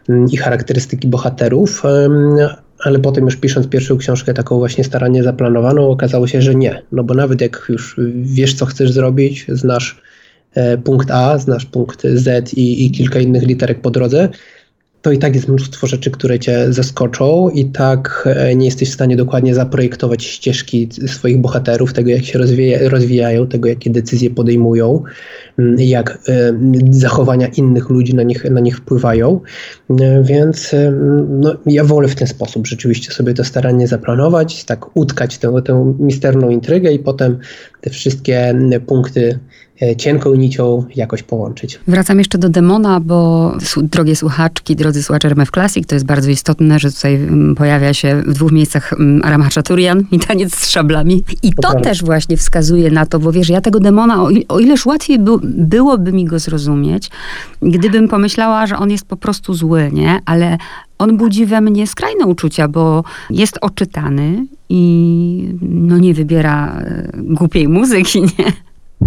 mm, 0.10 0.26
i 0.32 0.38
charakterystyki 0.38 1.08
bohaterów. 1.08 1.84
Ale 2.84 3.00
potem 3.00 3.26
już 3.26 3.36
pisząc 3.36 3.67
pierwszą 3.67 3.98
książkę, 3.98 4.34
taką 4.34 4.58
właśnie 4.58 4.84
starannie 4.84 5.24
zaplanowaną, 5.24 5.89
okazało 5.89 6.28
się, 6.28 6.41
że 6.41 6.56
nie. 6.56 6.82
No 6.91 7.04
bo 7.04 7.13
nawet 7.13 7.41
jak 7.41 7.65
już 7.70 8.00
wiesz, 8.15 8.54
co 8.54 8.65
chcesz 8.65 8.91
zrobić, 8.91 9.46
znasz 9.50 10.02
e, 10.54 10.78
punkt 10.78 11.12
A, 11.12 11.38
znasz 11.38 11.65
punkt 11.65 12.04
Z 12.13 12.54
i, 12.54 12.86
i 12.86 12.91
kilka 12.91 13.20
innych 13.20 13.43
literek 13.43 13.82
po 13.82 13.91
drodze, 13.91 14.30
to 15.08 15.12
i 15.12 15.17
tak 15.17 15.36
jest 15.36 15.48
mnóstwo 15.48 15.88
rzeczy, 15.88 16.12
które 16.12 16.39
cię 16.39 16.74
zaskoczą, 16.74 17.50
i 17.50 17.65
tak 17.65 18.30
e, 18.36 18.56
nie 18.56 18.65
jesteś 18.65 18.89
w 18.89 18.93
stanie 18.93 19.15
dokładnie 19.15 19.56
zaprojektować 19.56 20.24
ścieżki 20.24 20.89
swoich 21.08 21.38
bohaterów, 21.38 21.93
tego 21.93 22.10
jak 22.10 22.26
się 22.26 22.39
rozwija, 22.39 22.80
rozwijają, 22.89 23.48
tego 23.48 23.70
jakie 23.70 23.89
decyzje 23.89 24.30
podejmują, 24.30 25.04
mm, 25.60 25.76
jak 25.80 26.17
e, 26.30 26.54
zachowania 26.89 27.48
innych 27.48 27.89
ludzi 27.89 28.15
na 28.15 28.24
nich, 28.24 28.43
na 28.43 28.60
nich 28.60 28.78
wpływają. 28.78 29.41
E, 29.89 30.24
więc 30.24 30.76
no, 31.30 31.56
ja 31.65 31.84
wolę 31.84 32.08
w 32.08 32.15
ten 32.15 32.28
sposób 32.28 32.67
rzeczywiście 32.67 33.12
sobie 33.12 33.34
to 33.34 33.43
starannie 33.43 33.88
zaplanować, 33.88 34.63
tak 34.63 34.98
utkać 34.98 35.38
tę, 35.38 35.54
tę 35.65 35.93
misterną 36.00 36.50
intrygę 36.50 36.91
i 36.91 37.00
potem 37.00 37.38
te 37.82 37.89
wszystkie 37.89 38.56
punkty 38.88 39.39
cienką 39.98 40.36
nicią 40.36 40.86
jakoś 40.96 41.24
połączyć. 41.24 41.80
Wracam 41.88 42.18
jeszcze 42.18 42.38
do 42.38 42.50
demona, 42.50 43.00
bo 43.00 43.52
drogie 43.84 44.16
słuchaczki, 44.16 44.76
drodzy 44.76 45.04
słuchacze 45.04 45.28
RMF 45.28 45.52
Classic, 45.52 45.88
to 45.88 45.96
jest 45.96 46.06
bardzo 46.06 46.30
istotne, 46.30 46.80
że 46.80 46.92
tutaj 46.92 47.16
mm, 47.16 47.56
pojawia 47.56 47.94
się 47.94 48.22
w 48.28 48.34
dwóch 48.34 48.52
miejscach 48.52 48.94
mm, 48.94 49.22
Aram 49.24 49.42
Hachaturian 49.42 50.04
i 50.12 50.20
taniec 50.20 50.56
z 50.56 50.70
szablami. 50.70 51.24
I 51.44 51.54
to, 51.54 51.74
to 51.74 51.80
też 51.80 52.04
właśnie 52.04 52.38
wskazuje 52.38 52.92
na 52.92 53.06
to, 53.06 53.20
bo 53.20 53.32
wiesz, 53.32 53.50
ja 53.50 53.62
tego 53.62 53.80
demona, 53.80 54.24
o, 54.24 54.30
o 54.48 54.60
ileż 54.60 54.86
łatwiej 54.86 55.20
by, 55.20 55.32
byłoby 55.44 56.12
mi 56.12 56.26
go 56.26 56.40
zrozumieć, 56.40 57.10
gdybym 57.62 58.08
pomyślała, 58.08 58.68
że 58.68 58.78
on 58.78 58.92
jest 58.92 59.06
po 59.06 59.18
prostu 59.18 59.54
zły, 59.54 59.90
nie? 59.94 60.20
Ale 60.26 60.58
on 61.00 61.18
budzi 61.18 61.46
we 61.46 61.62
mnie 61.62 61.88
skrajne 61.88 62.26
uczucia, 62.26 62.68
bo 62.68 63.04
jest 63.30 63.58
oczytany 63.62 64.46
i 64.70 65.56
no 65.62 65.98
nie 65.98 66.13
wybiera 66.13 66.80
e, 66.80 67.10
głupiej 67.16 67.68
muzyki, 67.68 68.22
nie? 68.40 68.54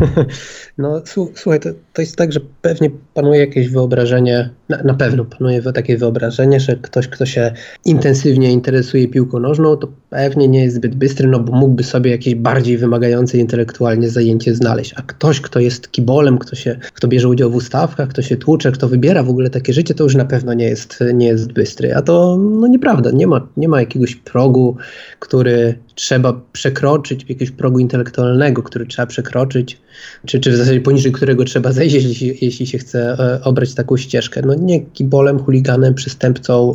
No 0.79 1.03
słuchaj, 1.35 1.61
to, 1.61 1.69
to 1.93 2.03
jest 2.03 2.17
tak, 2.17 2.33
że 2.33 2.41
pewnie 2.63 2.91
panuje 3.15 3.41
jakieś 3.41 3.69
wyobrażenie, 3.69 4.51
na, 4.69 4.83
na, 4.83 4.95
pewno 4.95 5.25
panuje 5.25 5.63
takie 5.63 5.97
wyobrażenie, 5.97 6.61
że 6.61 6.77
ktoś, 6.77 7.09
kto 7.09 7.27
się 7.27 7.53
intensywnie 7.85 8.53
interesuje 8.53 9.09
piłką 9.09 9.39
nożną, 9.39 9.77
to 9.77 9.89
pewnie 10.11 10.49
nie 10.49 10.63
jest 10.63 10.77
zbyt 10.77 10.95
bystry, 10.95 11.29
no 11.29 11.41
bo 11.41 11.53
mógłby 11.53 11.85
sobie 11.85 12.11
jakieś 12.11 12.35
bardziej 12.35 12.79
wymagające 12.79 13.39
intelektualnie 13.39 14.11
zajęcie 14.11 14.55
znaleźć. 14.55 14.95
A 14.97 15.03
ktoś, 15.03 15.41
kto 15.41 15.61
jest 15.61 15.91
kibolem, 15.91 16.39
kto, 16.39 16.57
się, 16.57 16.79
kto 16.95 17.09
bierze 17.09 17.29
udział 17.29 17.51
w 17.51 17.55
ustawkach, 17.55 18.09
kto 18.09 18.23
się 18.23 18.37
tłucze, 18.37 18.73
kto 18.73 18.89
wybiera 18.89 19.23
w 19.23 19.31
ogóle 19.31 19.51
takie 19.51 19.73
życie, 19.73 19.95
to 19.95 20.05
już 20.05 20.15
na 20.15 20.25
pewno 20.25 20.55
nie 20.55 20.69
jest, 20.69 21.05
nie 21.15 21.27
jest 21.27 21.53
bystry. 21.53 21.95
A 21.95 22.03
to 22.03 22.37
no 22.37 22.67
nieprawda, 22.67 23.11
nie 23.11 23.27
ma, 23.27 23.49
nie 23.57 23.69
ma 23.69 23.81
jakiegoś 23.81 24.17
progu, 24.17 24.77
który 25.19 25.75
trzeba 26.01 26.41
przekroczyć, 26.53 27.21
jakiegoś 27.29 27.51
progu 27.51 27.79
intelektualnego, 27.79 28.63
który 28.63 28.87
trzeba 28.87 29.07
przekroczyć, 29.07 29.79
czy, 30.27 30.41
czy 30.41 30.51
w 30.51 30.57
zasadzie 30.57 30.81
poniżej 30.81 31.13
którego 31.13 31.45
trzeba 31.45 31.73
zejść, 31.79 31.95
jeśli, 31.95 32.39
jeśli 32.41 32.67
się 32.67 32.79
chce 32.79 33.17
e, 33.19 33.45
obrać 33.45 33.75
taką 33.75 33.97
ścieżkę. 33.97 34.43
No 34.47 34.55
nie 34.55 34.81
kibolem, 34.81 35.39
chuliganem, 35.39 35.95
przestępcą, 35.95 36.75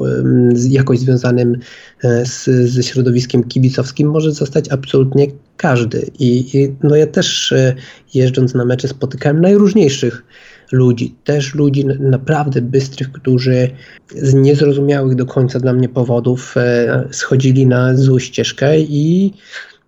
jakoś 0.70 1.00
związanym 1.00 1.58
e, 2.04 2.26
z, 2.26 2.46
ze 2.70 2.84
środowiskiem 2.84 3.44
kibicowskim 3.44 4.10
może 4.10 4.32
zostać 4.32 4.70
absolutnie 4.70 5.28
każdy. 5.58 6.10
I, 6.20 6.58
i 6.58 6.76
no 6.84 6.96
ja 6.96 7.08
też 7.08 7.52
e, 7.52 7.76
jeżdżąc 8.14 8.54
na 8.54 8.66
mecze 8.66 8.88
spotykałem 8.88 9.42
najróżniejszych 9.42 10.24
ludzi, 10.72 11.16
też 11.24 11.56
ludzi 11.56 11.86
naprawdę 12.00 12.62
bystrych, 12.62 13.12
którzy 13.12 13.70
z 14.16 14.34
niezrozumiałych 14.34 15.16
do 15.16 15.26
końca 15.26 15.60
dla 15.60 15.74
mnie 15.74 15.90
powodów 15.90 16.56
e, 16.58 17.08
schodzili 17.12 17.68
na 17.68 17.96
złą 17.96 18.20
ścieżkę 18.20 18.80
i 18.80 19.34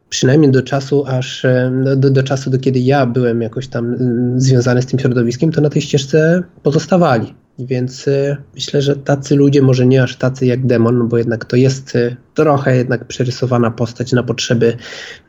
przynajmniej 0.09 0.51
do 0.51 0.61
czasu, 0.61 1.05
aż 1.07 1.45
e, 1.45 1.71
do, 1.97 2.09
do 2.09 2.23
czasu, 2.23 2.49
do 2.49 2.59
kiedy 2.59 2.79
ja 2.79 3.05
byłem 3.05 3.41
jakoś 3.41 3.67
tam 3.67 3.85
mm, 3.85 4.41
związany 4.41 4.81
z 4.81 4.85
tym 4.85 4.99
środowiskiem, 4.99 5.51
to 5.51 5.61
na 5.61 5.69
tej 5.69 5.81
ścieżce 5.81 6.43
pozostawali. 6.63 7.33
Więc 7.59 8.07
y, 8.07 8.37
myślę, 8.55 8.81
że 8.81 8.95
tacy 8.95 9.35
ludzie, 9.35 9.61
może 9.61 9.85
nie 9.85 10.03
aż 10.03 10.15
tacy 10.15 10.45
jak 10.45 10.65
demon, 10.65 11.07
bo 11.07 11.17
jednak 11.17 11.45
to 11.45 11.55
jest 11.55 11.95
y, 11.95 12.15
trochę 12.33 12.77
jednak 12.77 13.05
przerysowana 13.05 13.71
postać 13.71 14.11
na 14.11 14.23
potrzeby, 14.23 14.77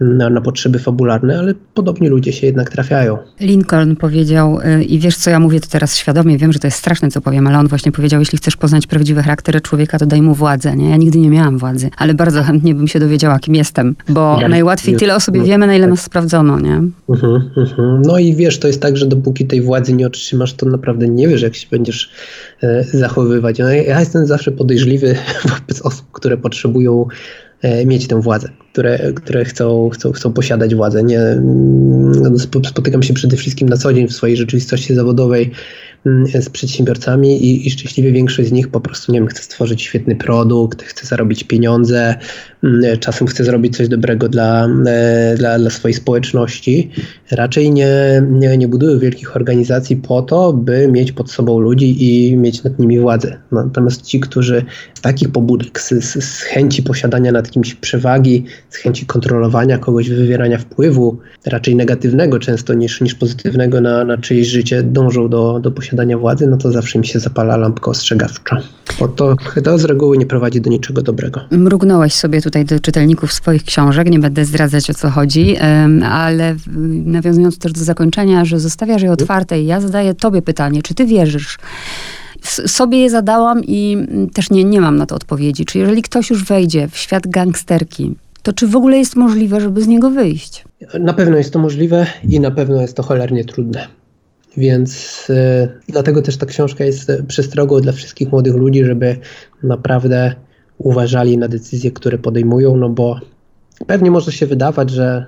na, 0.01 0.31
na, 0.31 0.41
potrzeby 0.41 0.79
fabularne, 0.79 1.39
ale 1.39 1.55
podobni 1.75 2.09
ludzie 2.09 2.33
się 2.33 2.47
jednak 2.47 2.71
trafiają. 2.71 3.19
Lincoln 3.41 3.97
powiedział, 3.97 4.61
y, 4.61 4.85
i 4.85 4.99
wiesz 4.99 5.17
co, 5.17 5.31
ja 5.31 5.41
mówię 5.41 5.61
to 5.61 5.69
teraz 5.71 5.97
świadomie, 5.97 6.39
wiem, 6.39 6.53
że 6.53 6.59
to 6.59 6.67
jest 6.67 6.79
straszne, 6.79 7.11
co 7.11 7.21
powiem, 7.21 7.47
ale 7.47 7.59
on 7.59 7.69
właśnie 7.69 7.93
powiedział, 7.93 8.21
jeśli 8.21 8.39
chcesz 8.39 8.57
poznać 8.57 8.87
prawdziwe 8.87 9.23
charaktery 9.23 9.61
człowieka, 9.61 9.99
to 9.99 10.07
daj 10.07 10.23
mu 10.23 10.35
władzę, 10.35 10.77
nie? 10.77 10.91
Ja 10.91 10.97
nigdy 10.97 11.19
nie 11.19 11.31
miałam 11.31 11.59
władzy, 11.59 11.91
ale 11.97 12.15
bardzo 12.15 12.43
chętnie 12.43 12.75
bym 12.75 12.89
się 12.89 13.01
dowiedziała, 13.01 13.39
kim 13.39 13.55
jestem, 13.55 13.97
bo 14.09 14.39
ja, 14.41 14.49
najłatwiej 14.49 14.97
tyle 14.97 15.15
o 15.17 15.21
sobie 15.21 15.41
no, 15.41 15.47
wiemy, 15.47 15.67
na 15.67 15.75
ile 15.75 15.85
tak. 15.85 15.91
nas 15.91 16.03
sprawdzono, 16.03 16.61
nie? 16.61 16.83
Uh-huh, 17.09 17.41
uh-huh. 17.57 18.01
No 18.05 18.19
i 18.19 18.35
wiesz, 18.35 18.59
to 18.59 18.67
jest 18.67 18.83
tak, 18.83 18.97
że 18.97 19.07
dopóki 19.07 19.47
tej 19.47 19.63
władzy 19.63 19.93
nie 19.93 20.07
otrzymasz, 20.07 20.55
to 20.55 20.67
naprawdę 20.67 21.09
nie 21.09 21.29
wiesz, 21.29 21.43
jak 21.43 21.55
się 21.55 21.67
będziesz 21.71 22.18
zachowywać. 22.93 23.59
No, 23.59 23.71
ja 23.71 24.01
jestem 24.01 24.27
zawsze 24.27 24.53
podejrzliwy 24.53 25.17
wobec 25.61 25.83
osób, 25.83 26.07
które 26.13 26.37
potrzebują 26.37 27.07
E, 27.63 27.87
mieć 27.87 28.07
tę 28.07 28.21
władzę, 28.21 28.49
które, 28.73 29.13
które 29.13 29.45
chcą, 29.45 29.91
chcą, 29.91 30.13
chcą 30.13 30.33
posiadać 30.33 30.75
władzę. 30.75 31.03
Nie, 31.03 31.21
mm, 31.21 32.39
spotykam 32.39 33.03
się 33.03 33.15
przede 33.15 33.37
wszystkim 33.37 33.69
na 33.69 33.77
co 33.77 33.93
dzień 33.93 34.09
w 34.09 34.13
swojej 34.13 34.37
rzeczywistości 34.37 34.95
zawodowej 34.95 35.51
Mm, 36.07 36.27
z 36.27 36.49
przedsiębiorcami 36.49 37.45
i, 37.47 37.67
i 37.67 37.71
szczęśliwie 37.71 38.13
większość 38.13 38.49
z 38.49 38.53
nich 38.53 38.69
po 38.69 38.81
prostu, 38.81 39.13
nie 39.13 39.19
wiem, 39.19 39.29
chce 39.29 39.43
stworzyć 39.43 39.83
świetny 39.83 40.17
produkt, 40.17 40.83
chce 40.83 41.07
zarobić 41.07 41.45
pieniądze, 41.45 42.15
czasem 43.01 43.27
chce 43.27 43.45
zrobić 43.45 43.77
coś 43.77 43.89
dobrego 43.89 44.29
dla, 44.29 44.69
e, 44.87 45.35
dla, 45.37 45.59
dla 45.59 45.71
swojej 45.71 45.95
społeczności. 45.95 46.91
Raczej 47.31 47.71
nie, 47.71 48.23
nie, 48.31 48.57
nie 48.59 48.69
budują 48.69 48.99
wielkich 48.99 49.37
organizacji 49.37 49.97
po 49.97 50.23
to, 50.23 50.53
by 50.53 50.89
mieć 50.89 51.13
pod 51.13 51.31
sobą 51.31 51.59
ludzi 51.61 51.97
i 52.05 52.37
mieć 52.37 52.65
nad 52.65 52.79
nimi 52.79 53.01
władzę. 53.01 53.39
Natomiast 53.53 54.03
ci, 54.03 54.21
którzy 54.21 54.65
z 54.95 55.01
takich 55.01 55.33
pobudek, 55.33 55.81
z, 55.81 55.89
z, 55.89 56.25
z 56.25 56.41
chęci 56.41 56.83
posiadania 56.83 57.33
nad 57.33 57.51
kimś 57.51 57.75
przewagi, 57.75 58.45
z 58.71 58.77
chęci 58.77 59.07
kontrolowania 59.07 59.79
kogoś, 59.79 60.11
wywierania 60.11 60.59
wpływu, 60.59 61.19
raczej 61.47 61.77
negatywnego 61.77 62.39
często 62.39 62.75
niż, 62.75 63.01
niż 63.01 63.15
pozytywnego 63.15 63.81
na, 63.81 64.05
na 64.05 64.19
czyjeś 64.19 64.49
życie, 64.49 64.83
dążą 64.83 65.29
do, 65.29 65.61
do 65.61 65.71
posiadania 65.71 66.19
władzy, 66.19 66.47
no 66.47 66.57
to 66.57 66.73
zawsze 66.73 66.99
mi 66.99 67.07
się 67.07 67.19
zapala 67.19 67.57
lampka 67.57 67.91
ostrzegawcza. 67.91 68.63
Bo 69.01 69.09
to 69.09 69.37
chyba 69.37 69.79
z 69.79 69.85
reguły 69.85 70.19
nie 70.19 70.27
prowadzi 70.27 70.61
do 70.61 70.71
niczego 70.71 71.03
dobrego. 71.03 71.41
Mrugnąłeś 71.51 72.15
sobie 72.15 72.41
tutaj 72.49 72.65
do 72.65 72.81
czytelników 72.81 73.33
swoich 73.33 73.65
książek, 73.65 74.11
nie 74.11 74.19
będę 74.19 74.45
zdradzać 74.45 74.91
o 74.91 74.95
co 74.95 75.11
chodzi, 75.11 75.57
ale 76.11 76.57
nawiązując 77.05 77.59
też 77.59 77.73
do 77.73 77.85
zakończenia, 77.85 78.45
że 78.45 78.61
zostawiasz 78.61 79.03
je 79.03 79.13
otwarte 79.13 79.61
i 79.61 79.67
ja 79.67 79.81
zadaję 79.81 80.15
tobie 80.15 80.43
pytanie, 80.43 80.83
czy 80.83 80.95
ty 80.95 81.07
wierzysz 81.07 81.59
sobie 82.67 82.99
je 82.99 83.11
zadałam 83.11 83.65
i 83.65 83.93
mm, 83.93 84.31
też 84.31 84.51
nie, 84.51 84.65
nie 84.65 84.81
mam 84.81 84.97
na 84.97 85.07
to 85.07 85.15
odpowiedzi. 85.15 85.65
Czy 85.65 85.79
jeżeli 85.79 86.03
ktoś 86.03 86.31
już 86.31 86.45
wejdzie 86.45 86.89
w 86.89 86.97
świat 86.97 87.27
gangsterki, 87.27 88.15
to 88.43 88.53
czy 88.53 88.67
w 88.67 88.77
ogóle 88.77 88.99
jest 88.99 89.17
możliwe, 89.17 89.61
żeby 89.61 89.83
z 89.83 89.87
niego 89.87 90.11
wyjść? 90.11 90.65
Na 91.01 91.13
pewno 91.13 91.37
jest 91.37 91.53
to 91.53 91.59
możliwe 91.59 92.07
i 92.29 92.41
na 92.41 92.51
pewno 92.51 92.81
jest 92.81 92.97
to 92.97 93.03
cholernie 93.03 93.45
trudne. 93.45 93.89
Więc 94.57 95.27
y, 95.31 95.69
dlatego 95.89 96.23
też 96.23 96.37
ta 96.37 96.47
książka 96.47 96.85
jest 96.85 97.13
przestrogą 97.29 97.81
dla 97.81 97.93
wszystkich 97.93 98.33
młodych 98.33 98.55
ludzi, 98.55 98.85
żeby 98.85 99.17
naprawdę 99.63 100.35
uważali 100.79 101.39
na 101.39 101.49
decyzje, 101.49 101.91
które 101.91 102.19
podejmują, 102.19 102.77
no 102.77 102.89
bo 102.89 103.21
pewnie 103.87 104.11
może 104.11 104.33
się 104.33 104.47
wydawać, 104.47 104.91
że 104.91 105.27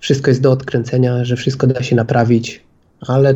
wszystko 0.00 0.30
jest 0.30 0.40
do 0.40 0.52
odkręcenia, 0.52 1.24
że 1.24 1.36
wszystko 1.36 1.66
da 1.66 1.82
się 1.82 1.96
naprawić, 1.96 2.64
ale 3.00 3.34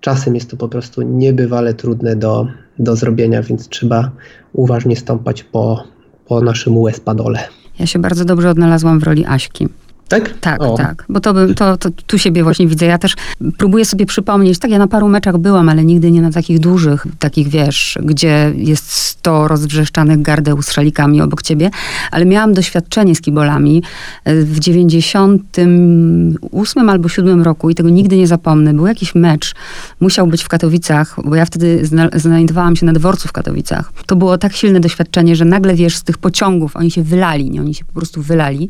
czasem 0.00 0.34
jest 0.34 0.50
to 0.50 0.56
po 0.56 0.68
prostu 0.68 1.02
niebywale 1.02 1.74
trudne 1.74 2.16
do, 2.16 2.46
do 2.78 2.96
zrobienia, 2.96 3.42
więc 3.42 3.68
trzeba 3.68 4.10
uważnie 4.52 4.96
stąpać 4.96 5.42
po, 5.42 5.84
po 6.26 6.40
naszym 6.40 6.78
łez-padole. 6.78 7.38
Ja 7.78 7.86
się 7.86 7.98
bardzo 7.98 8.24
dobrze 8.24 8.50
odnalazłam 8.50 9.00
w 9.00 9.02
roli 9.02 9.24
Aśki. 9.26 9.68
Tak? 10.12 10.38
Tak, 10.40 10.62
o. 10.62 10.76
tak. 10.76 11.04
Bo 11.08 11.20
to, 11.20 11.34
to, 11.54 11.76
to 11.76 11.90
tu 12.06 12.18
siebie 12.18 12.42
właśnie 12.42 12.66
widzę. 12.66 12.86
Ja 12.86 12.98
też 12.98 13.14
próbuję 13.58 13.84
sobie 13.84 14.06
przypomnieć, 14.06 14.58
tak 14.58 14.70
ja 14.70 14.78
na 14.78 14.86
paru 14.86 15.08
meczach 15.08 15.38
byłam, 15.38 15.68
ale 15.68 15.84
nigdy 15.84 16.10
nie 16.10 16.22
na 16.22 16.30
takich 16.30 16.58
dużych, 16.58 17.06
takich 17.18 17.48
wiesz, 17.48 17.98
gdzie 18.02 18.52
jest 18.56 18.92
sto 18.92 19.48
rozwrzeszczanych 19.48 20.22
gardeł 20.22 20.62
z 20.62 20.70
szalikami 20.70 21.22
obok 21.22 21.42
ciebie, 21.42 21.70
ale 22.10 22.24
miałam 22.24 22.52
doświadczenie 22.52 23.14
z 23.14 23.20
kibolami 23.20 23.82
w 24.26 24.58
98 24.58 26.88
albo 26.88 27.08
7 27.08 27.42
roku 27.42 27.70
i 27.70 27.74
tego 27.74 27.90
nigdy 27.90 28.16
nie 28.16 28.26
zapomnę. 28.26 28.74
Był 28.74 28.86
jakiś 28.86 29.14
mecz, 29.14 29.54
musiał 30.00 30.26
być 30.26 30.42
w 30.42 30.48
Katowicach, 30.48 31.16
bo 31.24 31.36
ja 31.36 31.44
wtedy 31.44 31.88
znajdowałam 32.14 32.76
się 32.76 32.86
na 32.86 32.92
dworcu 32.92 33.28
w 33.28 33.32
Katowicach. 33.32 33.92
To 34.06 34.16
było 34.16 34.38
tak 34.38 34.52
silne 34.52 34.80
doświadczenie, 34.80 35.36
że 35.36 35.44
nagle 35.44 35.74
wiesz, 35.74 35.96
z 35.96 36.02
tych 36.02 36.18
pociągów 36.18 36.76
oni 36.76 36.90
się 36.90 37.02
wylali, 37.02 37.50
nie? 37.50 37.60
Oni 37.60 37.74
się 37.74 37.84
po 37.84 37.92
prostu 37.92 38.22
wylali 38.22 38.68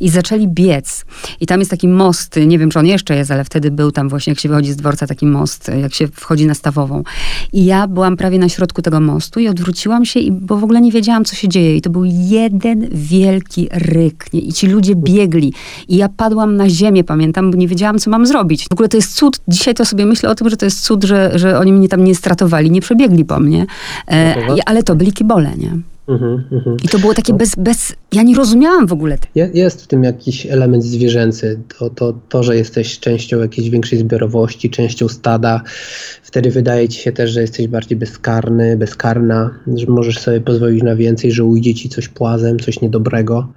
i 0.00 0.08
zaczęli 0.08 0.48
biec 0.48 0.79
i 1.40 1.46
tam 1.46 1.58
jest 1.58 1.70
taki 1.70 1.88
most, 1.88 2.36
nie 2.46 2.58
wiem, 2.58 2.70
czy 2.70 2.78
on 2.78 2.86
jeszcze 2.86 3.16
jest, 3.16 3.30
ale 3.30 3.44
wtedy 3.44 3.70
był 3.70 3.92
tam 3.92 4.08
właśnie, 4.08 4.30
jak 4.30 4.40
się 4.40 4.48
wychodzi 4.48 4.72
z 4.72 4.76
dworca, 4.76 5.06
taki 5.06 5.26
most, 5.26 5.70
jak 5.82 5.94
się 5.94 6.08
wchodzi 6.08 6.46
na 6.46 6.54
Stawową. 6.54 7.02
I 7.52 7.64
ja 7.64 7.86
byłam 7.86 8.16
prawie 8.16 8.38
na 8.38 8.48
środku 8.48 8.82
tego 8.82 9.00
mostu 9.00 9.40
i 9.40 9.48
odwróciłam 9.48 10.04
się, 10.04 10.20
i, 10.20 10.32
bo 10.32 10.56
w 10.56 10.64
ogóle 10.64 10.80
nie 10.80 10.92
wiedziałam, 10.92 11.24
co 11.24 11.36
się 11.36 11.48
dzieje. 11.48 11.76
I 11.76 11.80
to 11.80 11.90
był 11.90 12.04
jeden 12.04 12.88
wielki 12.92 13.68
ryk. 13.72 14.32
Nie? 14.32 14.40
I 14.40 14.52
ci 14.52 14.66
ludzie 14.66 14.94
biegli. 14.96 15.52
I 15.88 15.96
ja 15.96 16.08
padłam 16.08 16.56
na 16.56 16.68
ziemię, 16.68 17.04
pamiętam, 17.04 17.50
bo 17.50 17.56
nie 17.56 17.68
wiedziałam, 17.68 17.98
co 17.98 18.10
mam 18.10 18.26
zrobić. 18.26 18.66
W 18.68 18.72
ogóle 18.72 18.88
to 18.88 18.96
jest 18.96 19.14
cud. 19.14 19.40
Dzisiaj 19.48 19.74
to 19.74 19.84
sobie 19.84 20.06
myślę 20.06 20.30
o 20.30 20.34
tym, 20.34 20.50
że 20.50 20.56
to 20.56 20.64
jest 20.64 20.80
cud, 20.80 21.04
że, 21.04 21.30
że 21.34 21.58
oni 21.58 21.72
mnie 21.72 21.88
tam 21.88 22.04
nie 22.04 22.14
stratowali, 22.14 22.70
nie 22.70 22.80
przebiegli 22.80 23.24
po 23.24 23.40
mnie. 23.40 23.66
E, 24.08 24.34
ale 24.66 24.82
to 24.82 24.96
byli 24.96 25.12
kibole, 25.12 25.56
nie? 25.56 25.78
Mhm, 26.10 26.44
mhm. 26.52 26.76
I 26.84 26.88
to 26.88 26.98
było 26.98 27.14
takie 27.14 27.34
bez, 27.34 27.54
bez... 27.56 27.92
Ja 28.12 28.22
nie 28.22 28.34
rozumiałam 28.34 28.86
w 28.86 28.92
ogóle. 28.92 29.18
Jest 29.34 29.82
w 29.84 29.86
tym 29.86 30.04
jakiś 30.04 30.46
element 30.46 30.84
zwierzęcy. 30.84 31.60
To, 31.78 31.90
to, 31.90 32.12
to, 32.28 32.42
że 32.42 32.56
jesteś 32.56 33.00
częścią 33.00 33.38
jakiejś 33.38 33.70
większej 33.70 33.98
zbiorowości, 33.98 34.70
częścią 34.70 35.08
stada, 35.08 35.62
wtedy 36.22 36.50
wydaje 36.50 36.88
ci 36.88 37.00
się 37.00 37.12
też, 37.12 37.30
że 37.30 37.40
jesteś 37.40 37.68
bardziej 37.68 37.98
bezkarny, 37.98 38.76
bezkarna, 38.76 39.50
że 39.74 39.86
możesz 39.86 40.18
sobie 40.18 40.40
pozwolić 40.40 40.82
na 40.82 40.96
więcej, 40.96 41.32
że 41.32 41.44
ujdzie 41.44 41.74
ci 41.74 41.88
coś 41.88 42.08
płazem, 42.08 42.58
coś 42.58 42.80
niedobrego. 42.80 43.52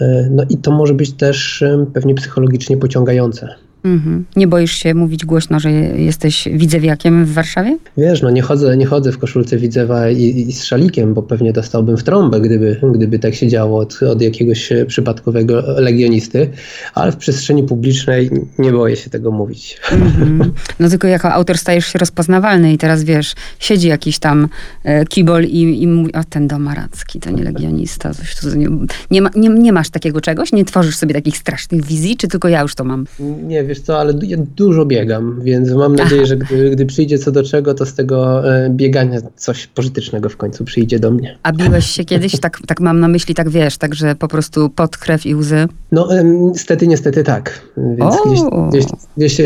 E, 0.00 0.28
no 0.30 0.44
i 0.50 0.56
to 0.56 0.70
może 0.70 0.94
być 0.94 1.12
też 1.12 1.64
pewnie 1.94 2.14
psychologicznie 2.14 2.76
pociągające. 2.76 3.67
Mhm. 3.84 4.24
Nie 4.36 4.46
boisz 4.46 4.72
się 4.72 4.94
mówić 4.94 5.24
głośno, 5.24 5.60
że 5.60 5.70
jesteś 5.70 6.48
widzewiakiem 6.52 7.24
w 7.24 7.32
Warszawie? 7.32 7.78
Wiesz, 7.96 8.22
no 8.22 8.30
nie 8.30 8.42
chodzę, 8.42 8.76
nie 8.76 8.86
chodzę 8.86 9.12
w 9.12 9.18
koszulce 9.18 9.56
widzewa 9.56 10.10
i, 10.10 10.22
i 10.48 10.52
z 10.52 10.64
szalikiem, 10.64 11.14
bo 11.14 11.22
pewnie 11.22 11.52
dostałbym 11.52 11.96
w 11.96 12.02
trąbę, 12.02 12.40
gdyby, 12.40 12.80
gdyby 12.94 13.18
tak 13.18 13.34
się 13.34 13.48
działo 13.48 13.78
od, 13.78 14.02
od 14.02 14.22
jakiegoś 14.22 14.72
przypadkowego 14.86 15.80
legionisty, 15.80 16.50
ale 16.94 17.12
w 17.12 17.16
przestrzeni 17.16 17.62
publicznej 17.62 18.30
nie 18.58 18.72
boję 18.72 18.96
się 18.96 19.10
tego 19.10 19.30
mówić. 19.30 19.80
Mhm. 19.92 20.38
No 20.80 20.88
tylko 20.88 21.08
jako 21.08 21.32
autor 21.32 21.58
stajesz 21.58 21.86
się 21.86 21.98
rozpoznawalny 21.98 22.72
i 22.72 22.78
teraz 22.78 23.04
wiesz, 23.04 23.34
siedzi 23.58 23.88
jakiś 23.88 24.18
tam 24.18 24.48
e, 24.84 25.06
kibol 25.06 25.44
i, 25.44 25.82
i 25.82 25.86
mówi, 25.86 26.12
o 26.12 26.24
ten 26.24 26.48
Domaracki, 26.48 27.20
to 27.20 27.30
nie 27.30 27.44
legionista. 27.44 28.14
Coś, 28.14 28.36
to 28.36 28.54
nie, 28.54 28.68
nie, 29.10 29.22
ma, 29.22 29.30
nie, 29.36 29.48
nie 29.48 29.72
masz 29.72 29.90
takiego 29.90 30.20
czegoś? 30.20 30.52
Nie 30.52 30.64
tworzysz 30.64 30.96
sobie 30.96 31.14
takich 31.14 31.36
strasznych 31.36 31.84
wizji, 31.84 32.16
czy 32.16 32.28
tylko 32.28 32.48
ja 32.48 32.62
już 32.62 32.74
to 32.74 32.84
mam? 32.84 33.06
Nie, 33.42 33.64
wiesz 33.68 33.80
co, 33.80 33.98
ale 33.98 34.14
ja 34.22 34.36
dużo 34.56 34.86
biegam, 34.86 35.40
więc 35.42 35.70
mam 35.70 35.96
nadzieję, 35.96 36.26
że 36.26 36.36
gdy, 36.36 36.70
gdy 36.70 36.86
przyjdzie 36.86 37.18
co 37.18 37.32
do 37.32 37.42
czego, 37.42 37.74
to 37.74 37.86
z 37.86 37.94
tego 37.94 38.48
e, 38.54 38.70
biegania 38.70 39.20
coś 39.36 39.66
pożytecznego 39.66 40.28
w 40.28 40.36
końcu 40.36 40.64
przyjdzie 40.64 40.98
do 40.98 41.10
mnie. 41.10 41.38
A 41.42 41.52
biłeś 41.52 41.86
się 41.86 42.04
kiedyś, 42.04 42.40
tak, 42.40 42.58
tak 42.66 42.80
mam 42.80 43.00
na 43.00 43.08
myśli, 43.08 43.34
tak 43.34 43.48
wiesz, 43.48 43.78
tak, 43.78 43.94
że 43.94 44.14
po 44.14 44.28
prostu 44.28 44.70
pod 44.70 44.96
krew 44.96 45.26
i 45.26 45.34
łzy? 45.34 45.66
No 45.92 46.08
niestety, 46.24 46.86
niestety 46.86 47.24
tak. 47.24 47.60
Więc 47.76 48.14
gdzieś, 48.26 48.40
gdzieś, 48.68 48.84
gdzieś, 49.16 49.40
e, 49.40 49.44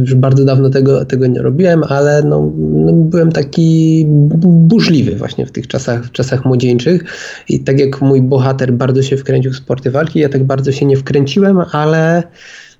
już 0.00 0.14
bardzo 0.14 0.44
dawno 0.44 0.70
tego, 0.70 1.04
tego 1.04 1.26
nie 1.26 1.42
robiłem, 1.42 1.84
ale 1.88 2.22
no, 2.22 2.52
no, 2.58 2.92
byłem 2.92 3.32
taki 3.32 4.04
burzliwy 4.42 5.16
właśnie 5.16 5.46
w 5.46 5.52
tych 5.52 5.66
czasach, 5.66 6.04
w 6.04 6.12
czasach 6.12 6.44
młodzieńczych 6.44 7.04
i 7.48 7.60
tak 7.60 7.80
jak 7.80 8.00
mój 8.00 8.22
bohater 8.22 8.72
bardzo 8.72 9.02
się 9.02 9.16
wkręcił 9.16 9.52
w 9.52 9.56
sporty 9.56 9.90
walki, 9.90 10.20
ja 10.20 10.28
tak 10.28 10.44
bardzo 10.44 10.72
się 10.72 10.86
nie 10.86 10.96
wkręciłem, 10.96 11.58
ale 11.72 12.22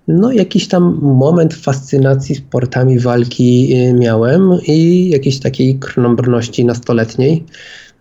no, 0.08 0.32
jakiś 0.32 0.68
tam 0.68 0.98
moment 1.02 1.54
fascynacji 1.54 2.34
sportami 2.34 2.98
walki 2.98 3.76
y, 3.76 3.94
miałem 3.94 4.50
i 4.66 5.08
jakiejś 5.08 5.40
takiej 5.40 5.78
krnąbrności 5.78 6.64
nastoletniej. 6.64 7.44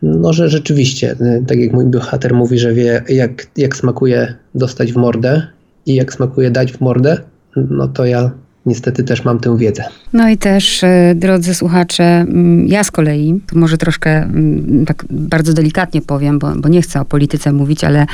No, 0.01 0.33
że 0.33 0.49
rzeczywiście, 0.49 1.11
y, 1.11 1.43
tak 1.47 1.59
jak 1.59 1.73
mój 1.73 1.85
bohater 1.85 2.33
mówi, 2.33 2.59
że 2.59 2.73
wie, 2.73 3.03
jak, 3.09 3.47
jak 3.57 3.75
smakuje 3.75 4.35
dostać 4.55 4.93
w 4.93 4.95
mordę 4.95 5.47
i 5.85 5.95
jak 5.95 6.13
smakuje 6.13 6.51
dać 6.51 6.71
w 6.71 6.81
mordę, 6.81 7.17
no 7.55 7.87
to 7.87 8.05
ja 8.05 8.31
niestety 8.65 9.03
też 9.03 9.25
mam 9.25 9.39
tę 9.39 9.57
wiedzę. 9.57 9.83
No 10.13 10.29
i 10.29 10.37
też, 10.37 10.83
e, 10.83 11.13
drodzy 11.15 11.55
słuchacze, 11.55 12.03
mm, 12.03 12.67
ja 12.67 12.83
z 12.83 12.91
kolei, 12.91 13.41
może 13.53 13.77
troszkę 13.77 14.23
mm, 14.23 14.85
tak 14.85 15.05
bardzo 15.09 15.53
delikatnie 15.53 16.01
powiem, 16.01 16.39
bo, 16.39 16.55
bo 16.55 16.69
nie 16.69 16.81
chcę 16.81 17.01
o 17.01 17.05
polityce 17.05 17.51
mówić, 17.51 17.83
ale 17.83 18.05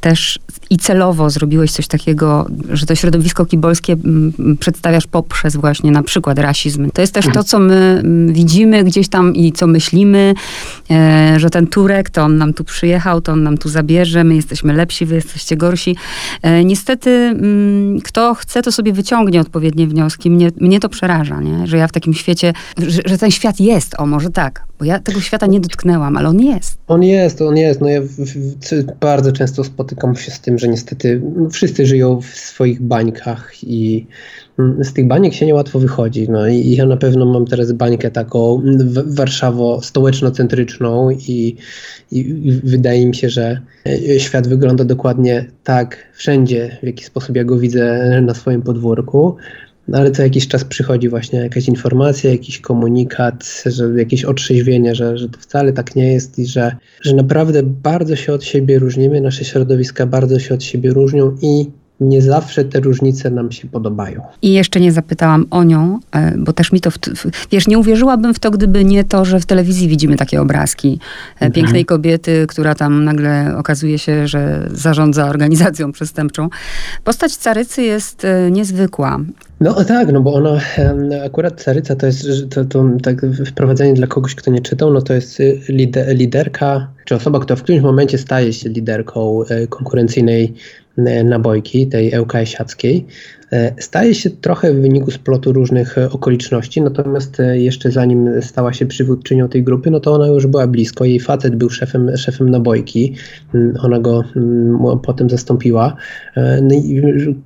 też 0.00 0.40
i 0.70 0.76
celowo 0.76 1.30
zrobiłeś 1.30 1.72
coś 1.72 1.86
takiego, 1.86 2.46
że 2.72 2.86
to 2.86 2.94
środowisko 2.94 3.46
kibolskie 3.46 3.92
mm, 3.92 4.32
przedstawiasz 4.60 5.06
poprzez 5.06 5.56
właśnie 5.56 5.90
na 5.90 6.02
przykład 6.02 6.38
rasizm. 6.38 6.90
To 6.90 7.00
jest 7.00 7.14
też 7.14 7.26
to, 7.34 7.44
co 7.44 7.58
my 7.58 8.02
widzimy 8.28 8.84
gdzieś 8.84 9.08
tam 9.08 9.34
i 9.34 9.52
co 9.52 9.66
myślimy, 9.66 10.34
e, 10.90 11.34
że 11.36 11.50
ten 11.50 11.66
Turek, 11.66 12.10
to 12.10 12.22
on 12.22 12.36
nam 12.36 12.54
tu 12.54 12.64
przyjechał, 12.64 13.20
to 13.20 13.32
on 13.32 13.42
nam 13.42 13.58
tu 13.58 13.68
zabierze, 13.68 14.24
my 14.24 14.36
jesteśmy 14.36 14.72
lepsi, 14.72 15.06
wy 15.06 15.14
jesteście 15.14 15.56
gorsi. 15.56 15.96
E, 16.42 16.64
niestety, 16.64 17.34
kto 18.04 18.34
chce, 18.34 18.62
to 18.62 18.72
sobie 18.72 18.92
wyciągnie 18.92 19.33
odpowiednie 19.40 19.86
wnioski. 19.86 20.30
Mnie, 20.30 20.50
mnie 20.60 20.80
to 20.80 20.88
przeraża, 20.88 21.40
nie? 21.40 21.66
że 21.66 21.76
ja 21.76 21.88
w 21.88 21.92
takim 21.92 22.14
świecie, 22.14 22.52
że, 22.78 23.00
że, 23.04 23.18
ten 23.18 23.30
świat 23.30 23.60
jest, 23.60 23.94
o 23.98 24.06
może 24.06 24.30
tak, 24.30 24.66
bo 24.84 24.88
ja 24.88 24.98
tego 24.98 25.20
świata 25.20 25.46
nie 25.46 25.60
dotknęłam, 25.60 26.16
ale 26.16 26.28
on 26.28 26.40
jest. 26.40 26.78
On 26.88 27.02
jest, 27.02 27.42
on 27.42 27.56
jest. 27.56 27.80
No 27.80 27.88
ja 27.88 28.00
w, 28.00 28.06
w, 28.06 28.82
bardzo 29.00 29.32
często 29.32 29.64
spotykam 29.64 30.16
się 30.16 30.30
z 30.30 30.40
tym, 30.40 30.58
że 30.58 30.68
niestety 30.68 31.22
no, 31.36 31.50
wszyscy 31.50 31.86
żyją 31.86 32.20
w 32.20 32.26
swoich 32.26 32.82
bańkach 32.82 33.52
i 33.62 34.06
mm, 34.58 34.84
z 34.84 34.92
tych 34.92 35.06
baniek 35.06 35.34
się 35.34 35.46
niełatwo 35.46 35.78
wychodzi. 35.78 36.28
No 36.30 36.48
i 36.48 36.70
ja 36.70 36.86
na 36.86 36.96
pewno 36.96 37.26
mam 37.26 37.46
teraz 37.46 37.72
bańkę 37.72 38.10
taką 38.10 38.62
warszawo-stołeczno-centryczną 39.06 41.16
i, 41.28 41.56
i, 42.12 42.18
i 42.20 42.52
wydaje 42.52 43.06
mi 43.06 43.14
się, 43.14 43.30
że 43.30 43.60
e, 43.86 44.20
świat 44.20 44.48
wygląda 44.48 44.84
dokładnie 44.84 45.44
tak 45.64 45.96
wszędzie, 46.14 46.78
w 46.82 46.86
jaki 46.86 47.04
sposób 47.04 47.36
ja 47.36 47.44
go 47.44 47.58
widzę 47.58 48.20
na 48.22 48.34
swoim 48.34 48.62
podwórku. 48.62 49.36
No 49.88 49.98
ale 49.98 50.10
co 50.10 50.22
jakiś 50.22 50.48
czas 50.48 50.64
przychodzi 50.64 51.08
właśnie 51.08 51.38
jakaś 51.38 51.68
informacja, 51.68 52.30
jakiś 52.30 52.60
komunikat, 52.60 53.64
że 53.66 53.90
jakieś 53.96 54.24
otrzeźwienie, 54.24 54.94
że, 54.94 55.18
że 55.18 55.28
to 55.28 55.40
wcale 55.40 55.72
tak 55.72 55.96
nie 55.96 56.12
jest 56.12 56.38
i 56.38 56.46
że, 56.46 56.76
że 57.00 57.14
naprawdę 57.14 57.62
bardzo 57.62 58.16
się 58.16 58.32
od 58.32 58.44
siebie 58.44 58.78
różnimy, 58.78 59.20
nasze 59.20 59.44
środowiska 59.44 60.06
bardzo 60.06 60.38
się 60.38 60.54
od 60.54 60.62
siebie 60.62 60.90
różnią 60.90 61.36
i 61.42 61.70
nie 62.00 62.22
zawsze 62.22 62.64
te 62.64 62.80
różnice 62.80 63.30
nam 63.30 63.52
się 63.52 63.68
podobają. 63.68 64.20
I 64.42 64.52
jeszcze 64.52 64.80
nie 64.80 64.92
zapytałam 64.92 65.46
o 65.50 65.64
nią, 65.64 66.00
e, 66.12 66.36
bo 66.38 66.52
też 66.52 66.72
mi 66.72 66.80
to, 66.80 66.90
w, 66.90 66.98
wiesz, 67.50 67.68
nie 67.68 67.78
uwierzyłabym 67.78 68.34
w 68.34 68.38
to, 68.38 68.50
gdyby 68.50 68.84
nie 68.84 69.04
to, 69.04 69.24
że 69.24 69.40
w 69.40 69.46
telewizji 69.46 69.88
widzimy 69.88 70.16
takie 70.16 70.40
obrazki 70.40 70.88
e, 70.88 71.32
mhm. 71.34 71.52
pięknej 71.52 71.84
kobiety, 71.84 72.46
która 72.48 72.74
tam 72.74 73.04
nagle 73.04 73.56
okazuje 73.56 73.98
się, 73.98 74.28
że 74.28 74.68
zarządza 74.72 75.28
organizacją 75.28 75.92
przestępczą. 75.92 76.48
Postać 77.04 77.36
Carycy 77.36 77.82
jest 77.82 78.24
e, 78.24 78.50
niezwykła. 78.50 79.20
No 79.60 79.84
tak, 79.84 80.12
no 80.12 80.20
bo 80.20 80.34
ona, 80.34 80.60
akurat 81.24 81.62
Caryca 81.62 81.96
to 81.96 82.06
jest, 82.06 82.26
to, 82.50 82.64
to 82.64 82.84
tak 83.02 83.26
wprowadzenie 83.46 83.94
dla 83.94 84.06
kogoś, 84.06 84.34
kto 84.34 84.50
nie 84.50 84.60
czytał, 84.60 84.92
no 84.92 85.02
to 85.02 85.14
jest 85.14 85.38
lider, 85.68 86.16
liderka, 86.16 86.88
czy 87.04 87.14
osoba, 87.14 87.40
która 87.40 87.56
w 87.56 87.62
którymś 87.62 87.84
momencie 87.84 88.18
staje 88.18 88.52
się 88.52 88.68
liderką 88.68 89.40
konkurencyjnej 89.68 90.54
nabojki, 91.24 91.86
tej 91.86 92.12
ŁKS-siackiej. 92.12 93.04
E, 93.54 93.74
staje 93.78 94.14
się 94.14 94.30
trochę 94.30 94.72
w 94.72 94.80
wyniku 94.80 95.10
splotu 95.10 95.52
różnych 95.52 95.98
e, 95.98 96.10
okoliczności, 96.10 96.82
natomiast 96.82 97.40
e, 97.40 97.58
jeszcze 97.58 97.90
zanim 97.90 98.42
stała 98.42 98.72
się 98.72 98.86
przywódczynią 98.86 99.48
tej 99.48 99.62
grupy, 99.62 99.90
no 99.90 100.00
to 100.00 100.12
ona 100.12 100.26
już 100.26 100.46
była 100.46 100.66
blisko. 100.66 101.04
Jej 101.04 101.20
facet 101.20 101.56
był 101.56 101.70
szefem, 101.70 102.16
szefem 102.16 102.50
nabojki, 102.50 103.14
mm, 103.54 103.76
ona 103.82 103.98
go 103.98 104.24
mm, 104.36 104.98
potem 105.02 105.30
zastąpiła. 105.30 105.96
No 106.62 106.74
i 106.74 107.02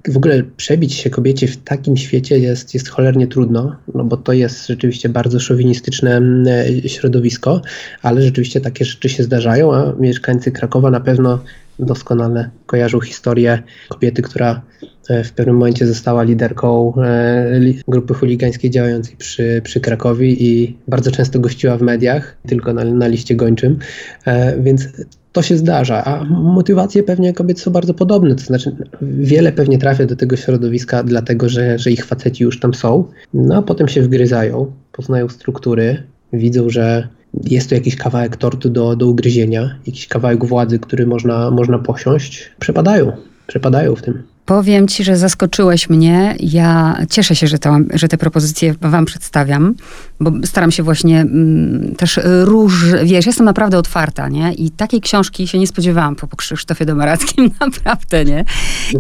w 0.09 0.17
ogóle 0.17 0.43
przebić 0.57 0.95
się 0.95 1.11
kobiecie 1.11 1.47
w 1.47 1.57
takim 1.57 1.97
świecie 1.97 2.39
jest, 2.39 2.75
jest 2.75 2.89
cholernie 2.89 3.27
trudno, 3.27 3.77
no 3.95 4.05
bo 4.05 4.17
to 4.17 4.33
jest 4.33 4.67
rzeczywiście 4.67 5.09
bardzo 5.09 5.41
szowinistyczne 5.41 6.17
mm, 6.17 6.47
środowisko, 6.87 7.63
ale 8.03 8.23
rzeczywiście 8.23 8.61
takie 8.61 8.85
rzeczy 8.85 9.09
się 9.09 9.23
zdarzają, 9.23 9.75
a 9.75 9.93
mieszkańcy 9.99 10.53
Krakowa 10.53 10.91
na 10.91 11.01
pewno 11.01 11.39
doskonale 11.79 12.51
kojarzą 12.67 13.01
historię 13.01 13.63
kobiety, 13.89 14.23
która 14.23 14.63
e, 15.09 15.25
w 15.25 15.33
pewnym 15.33 15.57
momencie 15.57 15.87
została 15.87 16.23
liderką 16.23 16.95
e, 17.03 17.61
grupy 17.89 18.15
chuligańskiej 18.15 18.71
działającej 18.71 19.17
przy, 19.17 19.61
przy 19.65 19.81
Krakowie 19.81 20.29
i 20.29 20.77
bardzo 20.89 21.11
często 21.11 21.39
gościła 21.39 21.77
w 21.77 21.83
mediach, 21.83 22.37
tylko 22.47 22.73
na, 22.73 22.85
na 22.85 23.07
liście 23.07 23.37
gończym, 23.37 23.79
e, 24.27 24.63
więc 24.63 24.89
to 25.33 25.43
się 25.43 25.57
zdarza, 25.57 26.05
a 26.05 26.25
motywacje 26.25 27.03
pewnie 27.03 27.33
kobiet 27.33 27.61
są 27.61 27.71
bardzo 27.71 27.95
podobne, 27.95 28.35
to 28.35 28.45
znaczy 28.45 28.77
wiele 29.03 29.53
pewnie 29.53 29.79
trafia 29.79 30.07
do 30.07 30.17
tego 30.17 30.37
środowiska 30.37 31.03
dlatego, 31.03 31.49
że, 31.49 31.79
że 31.79 31.91
ich 31.91 32.05
faceci 32.05 32.45
już 32.45 32.61
tam 32.61 32.75
są, 32.75 33.05
no 33.35 33.57
a 33.57 33.63
potem 33.63 33.89
się 33.89 34.03
wgryzają, 34.03 34.73
poznają 34.93 35.29
struktury, 35.29 36.03
widzą, 36.33 36.71
że 36.71 37.09
jest 37.45 37.69
to 37.69 37.75
jakiś 37.75 37.97
kawałek 37.97 38.37
tortu 38.37 38.71
do, 38.71 38.97
do 38.97 39.07
ugryzienia, 39.07 39.79
jakiś 39.87 40.09
kawałek 40.09 40.45
władzy, 40.45 40.79
który 40.79 41.07
można, 41.07 41.51
można 41.51 41.79
posiąść, 41.79 42.51
przepadają, 42.61 43.13
przepadają 43.47 43.97
w 43.97 44.03
tym. 44.03 44.23
Powiem 44.49 44.89
ci, 44.89 45.05
że 45.05 45.17
zaskoczyłeś 45.17 45.91
mnie. 45.91 46.37
Ja 46.41 46.99
cieszę 47.11 47.37
się, 47.37 47.47
że, 47.47 47.59
to, 47.59 47.77
że 47.95 48.09
te 48.09 48.19
propozycje 48.19 48.75
wam 48.81 49.05
przedstawiam, 49.05 49.75
bo 50.21 50.33
staram 50.45 50.71
się 50.71 50.83
właśnie 50.83 51.21
mm, 51.21 51.95
też 51.97 52.21
róż, 52.43 52.85
wiesz, 53.05 53.27
jestem 53.27 53.47
naprawdę 53.47 53.79
otwarta, 53.79 54.29
nie? 54.29 54.53
I 54.53 54.71
takiej 54.71 55.01
książki 55.01 55.49
się 55.49 55.59
nie 55.59 55.67
spodziewałam 55.67 56.17
po, 56.17 56.27
po 56.27 56.37
Krzysztofie 56.37 56.85
Domarackim, 56.85 57.51
naprawdę, 57.61 58.25
nie? 58.25 58.45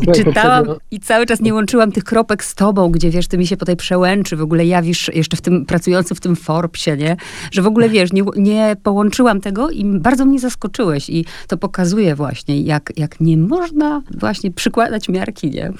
I 0.02 0.12
czytałam 0.12 0.64
i 0.90 1.00
cały 1.00 1.26
czas 1.26 1.40
nie 1.40 1.54
łączyłam 1.54 1.92
tych 1.92 2.04
kropek 2.04 2.44
z 2.44 2.54
tobą, 2.54 2.90
gdzie, 2.90 3.10
wiesz, 3.10 3.28
ty 3.28 3.38
mi 3.38 3.46
się 3.46 3.56
po 3.56 3.64
tej 3.64 3.76
przełęczy 3.76 4.36
w 4.36 4.42
ogóle 4.42 4.66
jawisz, 4.66 5.10
jeszcze 5.14 5.36
w 5.36 5.40
tym, 5.40 5.66
pracujący 5.66 6.14
w 6.14 6.20
tym 6.20 6.36
Forbesie, 6.36 6.96
nie? 6.96 7.16
Że 7.50 7.62
w 7.62 7.66
ogóle, 7.66 7.88
wiesz, 7.88 8.12
nie, 8.12 8.22
nie 8.36 8.76
połączyłam 8.82 9.40
tego 9.40 9.70
i 9.70 9.84
bardzo 9.84 10.24
mnie 10.24 10.40
zaskoczyłeś 10.40 11.10
i 11.10 11.24
to 11.46 11.56
pokazuje 11.56 12.14
właśnie, 12.14 12.62
jak, 12.62 12.92
jak 12.96 13.20
nie 13.20 13.36
można 13.36 14.02
właśnie 14.18 14.50
przykładać 14.50 15.08
miarki 15.08 15.37
kinie. 15.40 15.72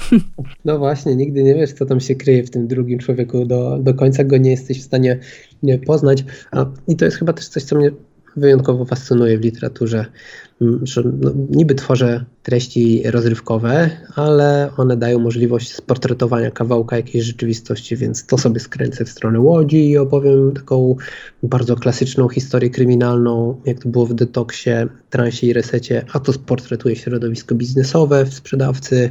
No 0.65 0.79
właśnie, 0.79 1.17
nigdy 1.17 1.43
nie 1.43 1.55
wiesz, 1.55 1.73
co 1.73 1.87
tam 1.87 2.01
się 2.01 2.15
kryje 2.15 2.43
w 2.43 2.51
tym 2.51 2.67
drugim 2.69 2.99
człowieku. 2.99 3.45
Do, 3.45 3.79
do 3.79 3.95
końca 3.95 4.25
go 4.25 4.37
nie 4.37 4.51
jesteś 4.51 4.81
w 4.81 4.85
stanie 4.85 5.19
nie 5.63 5.79
poznać. 5.79 6.25
A, 6.51 6.67
I 6.89 6.97
to 6.97 7.05
jest 7.05 7.17
chyba 7.17 7.33
też 7.33 7.49
coś, 7.49 7.63
co 7.63 7.77
mnie 7.77 7.91
wyjątkowo 8.37 8.85
fascynuje 8.85 9.39
w 9.39 9.41
literaturze, 9.41 10.07
że 10.83 11.03
no, 11.21 11.33
niby 11.51 11.75
tworzę 11.75 12.25
treści 12.43 13.03
rozrywkowe, 13.05 13.91
ale 14.15 14.71
one 14.77 14.97
dają 14.97 15.19
możliwość 15.19 15.75
sportretowania 15.75 16.51
kawałka 16.51 16.97
jakiejś 16.97 17.25
rzeczywistości, 17.25 17.97
więc 17.97 18.27
to 18.27 18.39
sobie 18.39 18.61
skręcę 18.61 19.05
w 19.05 19.09
stronę 19.09 19.41
Łodzi 19.41 19.91
i 19.91 19.99
opowiem 19.99 20.53
taką 20.53 20.97
bardzo 21.43 21.77
klasyczną 21.77 22.29
historię 22.29 22.71
kryminalną, 22.71 23.61
jak 23.65 23.79
to 23.79 23.89
było 23.89 24.07
w 24.07 24.15
Detoksie, 24.15 24.71
Transie 25.11 25.47
i 25.47 25.53
Resecie, 25.53 26.05
a 26.13 26.21
to 26.21 26.33
sportretuję 26.33 26.97
środowisko 26.97 27.55
biznesowe 27.55 28.25
w 28.25 28.35
sprzedawcy, 28.35 29.11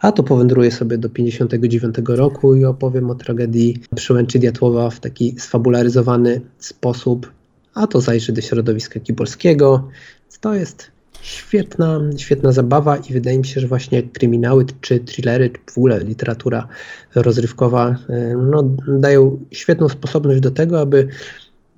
a 0.00 0.12
to 0.12 0.22
powędruję 0.22 0.70
sobie 0.70 0.98
do 0.98 1.08
59 1.08 1.96
roku 2.08 2.54
i 2.54 2.64
opowiem 2.64 3.10
o 3.10 3.14
tragedii 3.14 3.82
Przyłęczy 3.94 4.38
Diatłowa 4.38 4.90
w 4.90 5.00
taki 5.00 5.34
sfabularyzowany 5.38 6.40
sposób, 6.58 7.37
a 7.78 7.86
to 7.86 8.00
zajrzy 8.00 8.32
do 8.32 8.40
środowiska 8.40 9.00
kibolskiego. 9.00 9.88
To 10.40 10.54
jest 10.54 10.90
świetna, 11.22 12.00
świetna 12.16 12.52
zabawa 12.52 12.96
i 12.96 13.12
wydaje 13.12 13.38
mi 13.38 13.46
się, 13.46 13.60
że 13.60 13.68
właśnie 13.68 14.02
kryminały, 14.02 14.64
czy 14.80 15.00
thrillery, 15.00 15.50
czy 15.50 15.72
w 15.74 15.78
ogóle 15.78 16.04
literatura 16.04 16.68
rozrywkowa 17.14 17.96
e, 18.08 18.36
no, 18.50 18.62
dają 18.98 19.38
świetną 19.50 19.88
sposobność 19.88 20.40
do 20.40 20.50
tego, 20.50 20.80
aby 20.80 21.08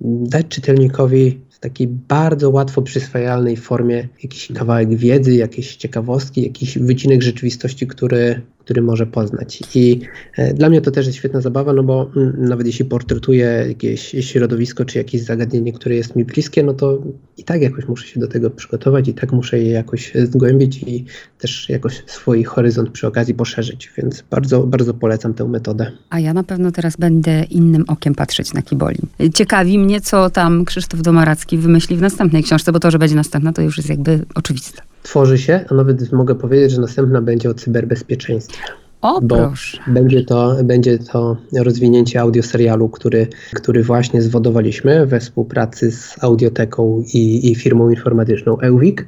dać 0.01 0.47
czytelnikowi 0.47 1.39
takiej 1.59 1.87
bardzo 1.87 2.49
łatwo 2.49 2.81
przyswajalnej 2.81 3.57
formie 3.57 4.07
jakiś 4.23 4.51
kawałek 4.55 4.95
wiedzy, 4.95 5.35
jakieś 5.35 5.75
ciekawostki, 5.75 6.43
jakiś 6.43 6.77
wycinek 6.77 7.21
rzeczywistości, 7.21 7.87
który, 7.87 8.41
który 8.71 8.81
może 8.81 9.05
poznać. 9.05 9.63
I 9.75 9.99
e, 10.37 10.53
dla 10.53 10.69
mnie 10.69 10.81
to 10.81 10.91
też 10.91 11.05
jest 11.05 11.17
świetna 11.17 11.41
zabawa, 11.41 11.73
no 11.73 11.83
bo 11.83 12.11
mm, 12.15 12.35
nawet 12.37 12.67
jeśli 12.67 12.85
portretuję 12.85 13.65
jakieś 13.67 14.15
środowisko 14.19 14.85
czy 14.85 14.97
jakieś 14.97 15.21
zagadnienie, 15.21 15.73
które 15.73 15.95
jest 15.95 16.15
mi 16.15 16.25
bliskie, 16.25 16.63
no 16.63 16.73
to 16.73 17.01
i 17.37 17.43
tak 17.43 17.61
jakoś 17.61 17.87
muszę 17.87 18.07
się 18.07 18.19
do 18.19 18.27
tego 18.27 18.49
przygotować, 18.49 19.07
i 19.07 19.13
tak 19.13 19.31
muszę 19.31 19.59
je 19.59 19.71
jakoś 19.71 20.13
zgłębić 20.23 20.83
i 20.83 21.05
też 21.39 21.69
jakoś 21.69 22.03
swój 22.05 22.43
horyzont 22.43 22.89
przy 22.89 23.07
okazji 23.07 23.33
poszerzyć, 23.33 23.91
więc 23.97 24.23
bardzo, 24.29 24.63
bardzo 24.63 24.93
polecam 24.93 25.33
tę 25.33 25.47
metodę. 25.47 25.91
A 26.09 26.19
ja 26.19 26.33
na 26.33 26.43
pewno 26.43 26.71
teraz 26.71 26.97
będę 26.97 27.43
innym 27.43 27.83
okiem 27.87 28.15
patrzeć 28.15 28.53
na 28.53 28.61
Kiboli. 28.61 28.99
Ciekawi 29.33 29.79
mnie, 29.79 30.01
co 30.01 30.29
tam 30.29 30.65
Krzysztof 30.65 31.01
Domaracki 31.01 31.57
wymyśli 31.57 31.97
w 31.97 32.01
następnej 32.01 32.43
książce, 32.43 32.71
bo 32.71 32.79
to, 32.79 32.91
że 32.91 32.99
będzie 32.99 33.15
następna, 33.15 33.53
to 33.53 33.61
już 33.61 33.77
jest 33.77 33.89
jakby 33.89 34.25
oczywiste. 34.35 34.90
Tworzy 35.03 35.37
się, 35.37 35.65
a 35.69 35.73
nawet 35.73 36.11
mogę 36.11 36.35
powiedzieć, 36.35 36.71
że 36.71 36.81
następna 36.81 37.21
będzie 37.21 37.49
o 37.49 37.53
cyberbezpieczeństwie. 37.53 38.57
O, 39.01 39.21
bo 39.21 39.35
proszę. 39.35 39.77
Będzie 39.87 40.25
to, 40.25 40.55
będzie 40.63 40.99
to 40.99 41.37
rozwinięcie 41.57 42.21
audioserialu, 42.21 42.89
który, 42.89 43.27
który 43.53 43.83
właśnie 43.83 44.21
zwodowaliśmy 44.21 45.05
we 45.05 45.19
współpracy 45.19 45.91
z 45.91 46.23
Audioteką 46.23 47.03
i, 47.13 47.51
i 47.51 47.55
firmą 47.55 47.89
informatyczną 47.89 48.59
Euvik. 48.59 49.07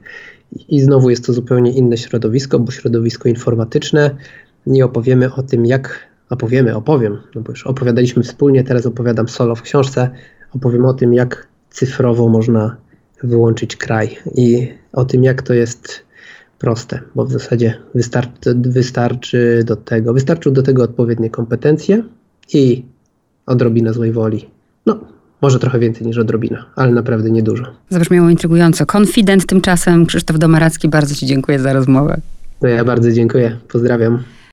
I 0.70 0.82
znowu 0.82 1.10
jest 1.10 1.26
to 1.26 1.34
zupełnie 1.34 1.72
inne 1.72 1.98
środowisko, 1.98 2.60
bo 2.60 2.72
środowisko 2.72 3.30
informatyczne. 3.30 4.16
Nie 4.68 4.86
opowiemy 4.86 5.34
o 5.34 5.44
tym, 5.44 5.66
jak 5.66 6.00
opowiemy, 6.30 6.76
opowiem, 6.76 7.18
no 7.36 7.42
bo 7.42 7.52
już 7.52 7.68
opowiadaliśmy 7.68 8.24
wspólnie, 8.24 8.64
teraz 8.64 8.86
opowiadam 8.86 9.28
solo 9.30 9.56
w 9.56 9.62
książce. 9.62 10.10
Opowiem 10.56 10.86
o 10.86 10.94
tym, 10.94 11.14
jak 11.14 11.48
cyfrowo 11.70 12.30
można 12.30 12.78
wyłączyć 13.24 13.76
kraj 13.76 14.18
i 14.36 14.68
o 14.94 15.06
tym, 15.06 15.24
jak 15.24 15.42
to 15.42 15.54
jest 15.54 16.04
proste, 16.60 17.00
bo 17.16 17.26
w 17.26 17.32
zasadzie 17.32 17.74
wystarczy, 17.96 18.56
wystarczy 18.56 19.64
do 19.66 19.76
tego, 19.76 20.14
wystarczą 20.14 20.54
do 20.54 20.64
tego 20.64 20.84
odpowiednie 20.84 21.30
kompetencje 21.30 22.04
i 22.54 22.86
odrobina 23.46 23.94
złej 23.94 24.12
woli. 24.12 24.50
No, 24.86 25.00
może 25.42 25.60
trochę 25.60 25.80
więcej 25.80 26.08
niż 26.08 26.18
odrobina, 26.18 26.66
ale 26.76 26.92
naprawdę 26.92 27.32
niedużo. 27.32 27.66
Zabrzmiało 27.90 28.30
intrygująco. 28.30 28.86
Konfident 28.86 29.46
tymczasem 29.46 30.06
Krzysztof 30.06 30.40
Domaracki, 30.40 30.90
bardzo 30.90 31.16
Ci 31.16 31.26
dziękuję 31.26 31.60
za 31.60 31.74
rozmowę. 31.74 32.22
No 32.62 32.70
ja 32.70 32.86
bardzo 32.86 33.12
dziękuję. 33.12 33.58
Pozdrawiam. 33.72 34.24